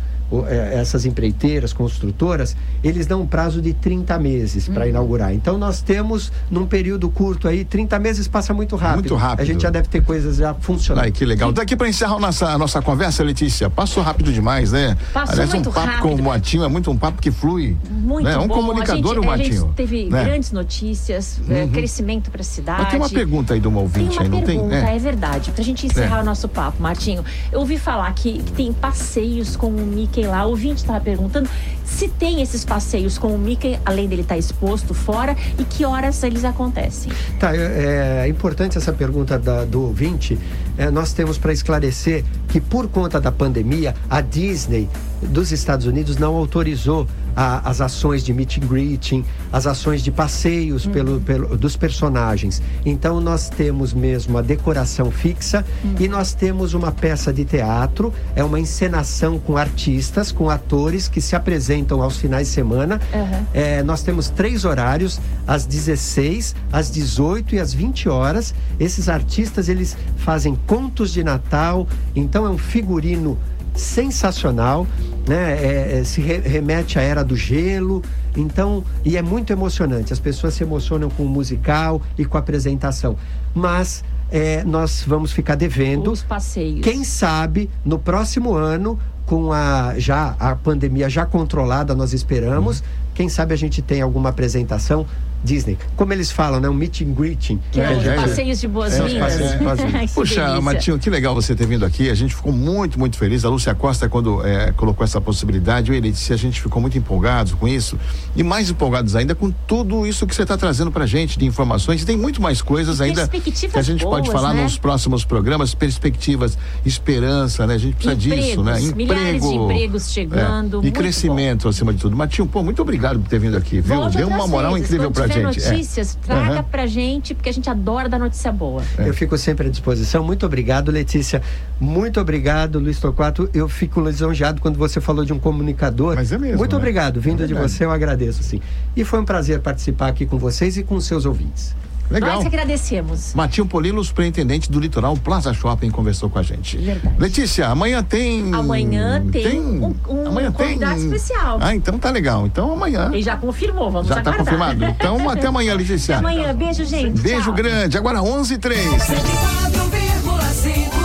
essas 0.71 1.05
empreiteiras, 1.05 1.73
construtoras, 1.73 2.55
eles 2.83 3.07
dão 3.07 3.21
um 3.21 3.27
prazo 3.27 3.61
de 3.61 3.73
30 3.73 4.17
meses 4.19 4.67
para 4.67 4.83
Uhum. 4.83 4.89
inaugurar. 4.89 5.33
Então 5.33 5.57
nós 5.57 5.81
temos, 5.81 6.31
num 6.51 6.65
período 6.65 7.09
curto 7.09 7.47
aí, 7.47 7.65
30 7.65 7.97
meses 7.99 8.27
passa 8.27 8.53
muito 8.53 8.75
rápido. 8.75 8.95
Muito 9.09 9.15
rápido. 9.15 9.41
A 9.41 9.45
gente 9.45 9.61
já 9.63 9.69
deve 9.69 9.87
ter 9.87 10.01
coisas 10.03 10.37
já 10.37 10.53
funcionando. 10.53 11.03
Ai, 11.05 11.11
que 11.11 11.25
legal. 11.25 11.51
Daqui 11.51 11.75
para 11.75 11.89
encerrar 11.89 12.15
a 12.15 12.19
nossa, 12.19 12.47
a 12.47 12.57
nossa 12.57 12.81
conversa, 12.81 13.23
Letícia, 13.23 13.69
passou 13.69 14.03
rápido 14.03 14.31
demais, 14.31 14.71
né? 14.71 14.95
Passou 15.13 15.33
Aliás, 15.33 15.49
um 15.51 15.53
muito 15.55 15.71
papo 15.71 15.87
rápido. 15.87 16.01
com 16.01 16.15
o 16.15 16.21
Moatinho 16.23 16.63
é 16.63 16.67
muito 16.67 16.91
um 16.91 16.97
papo 16.97 17.21
que 17.21 17.31
flui. 17.31 17.75
Muito 17.89 18.25
né? 18.25 18.33
É 18.33 18.37
um 18.37 18.47
bom. 18.47 18.55
comunicador, 18.55 19.11
a 19.11 19.15
gente, 19.15 19.27
o 19.27 19.31
a 19.31 19.37
gente 19.65 19.73
teve 19.75 20.05
né? 20.09 20.23
grandes 20.23 20.51
notícias, 20.51 21.39
eh, 21.49 21.67
crescimento 21.71 22.29
para 22.31 22.41
a 22.41 22.43
cidade. 22.43 22.81
Mas 22.81 22.89
tem 22.91 22.99
uma 22.99 23.09
pergunta 23.09 23.53
aí 23.53 23.59
de 23.59 23.67
uma 23.67 23.77
Tem 23.77 23.83
ouvinte 23.83 24.17
uma 24.17 24.21
aí, 24.23 24.29
não 24.29 24.41
pergunta, 24.41 24.69
tem? 24.81 24.95
é. 24.95 24.99
verdade. 24.99 25.51
Pra 25.51 25.63
gente 25.63 25.85
encerrar 25.85 26.19
É. 26.19 26.21
o 26.21 26.25
nosso 26.25 26.47
papo, 26.47 26.81
Martinho. 26.81 27.23
Eu 27.51 27.59
ouvi 27.59 27.77
falar 27.77 28.11
que, 28.13 28.39
que 28.39 28.51
tem 28.53 28.71
passeios 28.73 29.55
com 29.55 29.67
o 29.67 29.85
Mickey 29.85 30.18
lá. 30.25 30.45
O 30.45 30.49
ouvinte 30.49 30.77
estava 30.81 30.99
perguntando 30.99 31.49
se 31.85 32.07
tem 32.07 32.41
esses 32.41 32.63
passeios 32.63 33.17
com 33.17 33.29
o 33.29 33.37
Mickey, 33.37 33.79
além 33.85 34.07
dele 34.07 34.21
estar 34.21 34.37
exposto 34.37 34.93
fora, 34.93 35.35
e 35.57 35.63
que 35.63 35.83
horas 35.83 36.21
eles 36.23 36.45
acontecem. 36.45 37.11
Tá, 37.39 37.55
é, 37.55 38.23
é 38.25 38.27
importante 38.27 38.77
essa 38.77 38.93
pergunta 38.93 39.37
da- 39.39 39.65
do 39.65 39.81
ouvinte. 39.83 40.37
É, 40.77 40.89
nós 40.89 41.11
temos 41.13 41.37
para 41.37 41.51
esclarecer 41.51 42.23
que, 42.47 42.61
por 42.61 42.87
conta 42.87 43.19
da 43.19 43.31
pandemia, 43.31 43.93
a 44.09 44.21
Disney 44.21 44.87
dos 45.21 45.51
Estados 45.51 45.85
Unidos 45.85 46.17
não 46.17 46.35
autorizou 46.35 47.05
a- 47.35 47.69
as 47.69 47.81
ações 47.81 48.23
de 48.23 48.33
meet 48.33 48.57
and 48.57 48.67
greeting, 48.67 49.23
as 49.51 49.65
ações 49.67 50.01
de 50.03 50.11
passeios 50.11 50.85
pelo, 50.85 51.19
pelo- 51.21 51.57
dos 51.57 51.75
personagens. 51.75 52.61
Então, 52.85 53.19
nós 53.21 53.49
temos 53.49 53.93
mesmo 53.93 54.37
a 54.37 54.41
decoração 54.41 55.11
fixa 55.11 55.65
e 55.99 56.07
nós 56.07 56.33
temos 56.33 56.73
uma 56.73 56.91
peça 56.91 57.31
de 57.33 57.45
teatro, 57.45 58.13
é 58.35 58.43
uma 58.43 58.59
encenação 58.59 59.39
com 59.39 59.57
artistas, 59.57 60.31
com 60.31 60.49
atores 60.49 61.07
que 61.07 61.21
se 61.21 61.35
apresentam 61.35 62.01
aos 62.01 62.17
finais 62.17 62.47
de 62.47 62.53
semana. 62.53 62.99
Aham. 63.13 63.45
É, 63.53 63.83
nós 63.83 64.01
temos 64.03 64.29
três 64.29 64.65
horários, 64.65 65.19
às 65.47 65.65
16, 65.65 66.55
às 66.71 66.89
18 66.91 67.55
e 67.55 67.59
às 67.59 67.73
20 67.73 68.07
horas. 68.09 68.53
Esses 68.79 69.09
artistas, 69.09 69.69
eles 69.69 69.95
fazem 70.17 70.57
contos 70.67 71.11
de 71.11 71.23
Natal, 71.23 71.87
então 72.15 72.45
é 72.45 72.49
um 72.49 72.57
figurino 72.57 73.37
sensacional, 73.79 74.85
né? 75.27 75.53
É, 75.53 75.99
é, 75.99 76.03
se 76.03 76.21
re- 76.21 76.39
remete 76.39 76.99
à 76.99 77.01
era 77.01 77.23
do 77.23 77.35
gelo, 77.35 78.01
então, 78.35 78.83
e 79.03 79.17
é 79.17 79.21
muito 79.21 79.51
emocionante. 79.51 80.13
As 80.13 80.19
pessoas 80.19 80.53
se 80.53 80.63
emocionam 80.63 81.09
com 81.09 81.23
o 81.23 81.29
musical 81.29 82.01
e 82.17 82.25
com 82.25 82.37
a 82.37 82.39
apresentação. 82.39 83.15
Mas 83.53 84.03
é, 84.31 84.63
nós 84.63 85.03
vamos 85.07 85.31
ficar 85.31 85.55
devendo. 85.55 86.11
Os 86.11 86.21
passeios. 86.23 86.81
Quem 86.81 87.03
sabe 87.03 87.69
no 87.83 87.97
próximo 87.97 88.53
ano, 88.53 88.99
com 89.25 89.51
a 89.51 89.93
já 89.97 90.35
a 90.39 90.55
pandemia 90.55 91.09
já 91.09 91.25
controlada, 91.25 91.95
nós 91.95 92.13
esperamos. 92.13 92.83
Quem 93.19 93.27
sabe 93.27 93.53
a 93.53 93.57
gente 93.57 93.81
tem 93.81 94.01
alguma 94.01 94.29
apresentação 94.29 95.05
Disney. 95.43 95.77
Como 95.95 96.11
eles 96.11 96.31
falam, 96.31 96.59
né? 96.59 96.69
Um 96.69 96.73
meet 96.73 97.01
and 97.01 97.13
greeting. 97.13 97.59
Que 97.71 97.79
é, 97.79 97.93
É, 97.93 98.07
é. 98.07 98.15
passeios 98.15 98.59
de 98.59 98.67
boas-vindas. 98.67 99.39
É, 99.39 99.57
que 100.07 100.13
Puxa. 100.13 100.59
Matinho, 100.59 100.99
que 100.99 101.09
legal 101.09 101.33
você 101.33 101.55
ter 101.55 101.65
vindo 101.65 101.85
aqui. 101.85 102.09
A 102.09 102.15
gente 102.15 102.35
ficou 102.35 102.51
muito, 102.51 102.99
muito 102.99 103.17
feliz. 103.17 103.45
A 103.45 103.49
Lúcia 103.49 103.73
Costa, 103.73 104.09
quando 104.09 104.45
é, 104.45 104.71
colocou 104.73 105.03
essa 105.03 105.21
possibilidade, 105.21 105.91
eu 105.91 105.97
e 105.97 106.01
Letícia, 106.01 106.33
a 106.33 106.37
gente 106.37 106.61
ficou 106.61 106.81
muito 106.81 106.97
empolgados 106.97 107.53
com 107.53 107.67
isso. 107.67 107.97
E 108.35 108.43
mais 108.43 108.69
empolgados 108.69 109.15
ainda 109.15 109.33
com 109.33 109.49
tudo 109.49 110.05
isso 110.05 110.27
que 110.27 110.35
você 110.35 110.41
está 110.41 110.57
trazendo 110.57 110.91
pra 110.91 111.05
gente 111.05 111.39
de 111.39 111.45
informações. 111.45 112.01
E 112.01 112.05
tem 112.05 112.17
muito 112.17 112.41
mais 112.41 112.61
coisas 112.61 112.99
E 112.99 113.03
ainda 113.03 113.27
que 113.27 113.77
a 113.77 113.81
gente 113.81 114.03
pode 114.03 114.29
boas, 114.29 114.41
falar 114.41 114.53
né? 114.53 114.63
nos 114.63 114.77
próximos 114.77 115.23
programas. 115.23 115.73
Perspectivas, 115.73 116.57
esperança, 116.85 117.65
né? 117.65 117.75
A 117.75 117.77
gente 117.77 117.95
precisa 117.95 118.15
disso, 118.15 118.61
né? 118.61 118.81
Empregos, 118.81 118.93
milhares 118.93 119.41
de 119.41 119.55
empregos 119.55 120.11
chegando, 120.11 120.77
É. 120.77 120.79
E 120.79 120.81
muito 120.83 120.95
crescimento, 120.95 121.69
acima 121.69 121.93
de 121.93 121.99
tudo. 121.99 122.15
Matinho, 122.17 122.45
pô, 122.45 122.61
muito 122.61 122.81
obrigado 122.81 123.08
por 123.17 123.27
ter 123.29 123.39
vindo 123.39 123.55
aqui, 123.57 123.81
viu? 123.81 123.95
Volte 123.95 124.17
Deu 124.17 124.27
uma 124.27 124.45
moral 124.45 124.73
vezes. 124.73 124.87
incrível 124.87 125.07
Quando 125.09 125.15
pra 125.15 125.29
tiver 125.33 125.53
gente. 125.53 125.65
É. 125.65 125.71
notícias, 125.71 126.15
traga 126.21 126.53
Aham. 126.55 126.63
pra 126.63 126.85
gente, 126.85 127.33
porque 127.33 127.49
a 127.49 127.53
gente 127.53 127.69
adora 127.69 128.07
dar 128.09 128.19
notícia 128.19 128.51
boa. 128.51 128.83
Eu 128.97 129.13
fico 129.13 129.37
sempre 129.37 129.67
à 129.67 129.69
disposição. 129.71 130.23
Muito 130.23 130.45
obrigado, 130.45 130.91
Letícia. 130.91 131.41
Muito 131.79 132.19
obrigado, 132.19 132.77
Luiz 132.77 132.99
Torquato. 132.99 133.49
Eu 133.53 133.67
fico 133.69 134.01
lisonjeado 134.01 134.61
quando 134.61 134.77
você 134.77 134.99
falou 135.01 135.23
de 135.25 135.33
um 135.33 135.39
comunicador. 135.39 136.15
Mas 136.15 136.31
é 136.31 136.37
mesmo, 136.37 136.57
Muito 136.57 136.73
né? 136.73 136.77
obrigado. 136.77 137.19
Vindo 137.21 137.43
É 137.43 137.47
de 137.47 137.53
você, 137.53 137.85
eu 137.85 137.91
agradeço, 137.91 138.43
sim. 138.43 138.61
E 138.95 139.03
foi 139.05 139.19
um 139.19 139.25
prazer 139.25 139.59
participar 139.61 140.09
aqui 140.09 140.25
com 140.25 140.37
vocês 140.37 140.77
e 140.77 140.83
com 140.83 140.95
os 140.95 141.05
seus 141.05 141.25
ouvintes. 141.25 141.73
Legal. 142.09 142.31
Nós 142.35 142.41
que 142.41 142.47
agradecemos. 142.47 143.33
Matinho 143.35 143.67
Polilo, 143.67 144.03
superintendente 144.03 144.71
do 144.71 144.79
Litoral 144.79 145.15
Plaza 145.17 145.53
Shopping, 145.53 145.89
conversou 145.91 146.29
com 146.29 146.39
a 146.39 146.43
gente. 146.43 146.77
Verdade. 146.77 147.15
Letícia, 147.19 147.67
amanhã 147.67 148.03
tem. 148.03 148.53
Amanhã 148.53 149.23
tem 149.31 149.59
um- 149.59 149.95
um 150.07 150.27
amanhã 150.27 150.51
convidado 150.51 150.99
especial. 150.99 151.57
Ah, 151.61 151.75
então 151.75 151.97
tá 151.99 152.09
legal. 152.09 152.45
Então 152.47 152.71
amanhã. 152.73 153.09
Ele 153.13 153.21
já 153.21 153.37
confirmou, 153.37 153.91
vamos 153.91 154.07
Já 154.07 154.15
tá 154.15 154.21
aguardar. 154.31 154.45
confirmado. 154.45 154.85
Então 154.85 155.29
até 155.29 155.47
amanhã, 155.47 155.73
Letícia. 155.75 156.17
Até 156.17 156.25
amanhã. 156.27 156.53
Beijo, 156.55 156.83
gente. 156.85 157.21
Beijo 157.21 157.43
Tchau. 157.45 157.53
grande. 157.53 157.97
Agora 157.97 158.21
11 158.21 158.55
h 158.55 158.59
03 158.61 158.85
104,9 159.03 160.98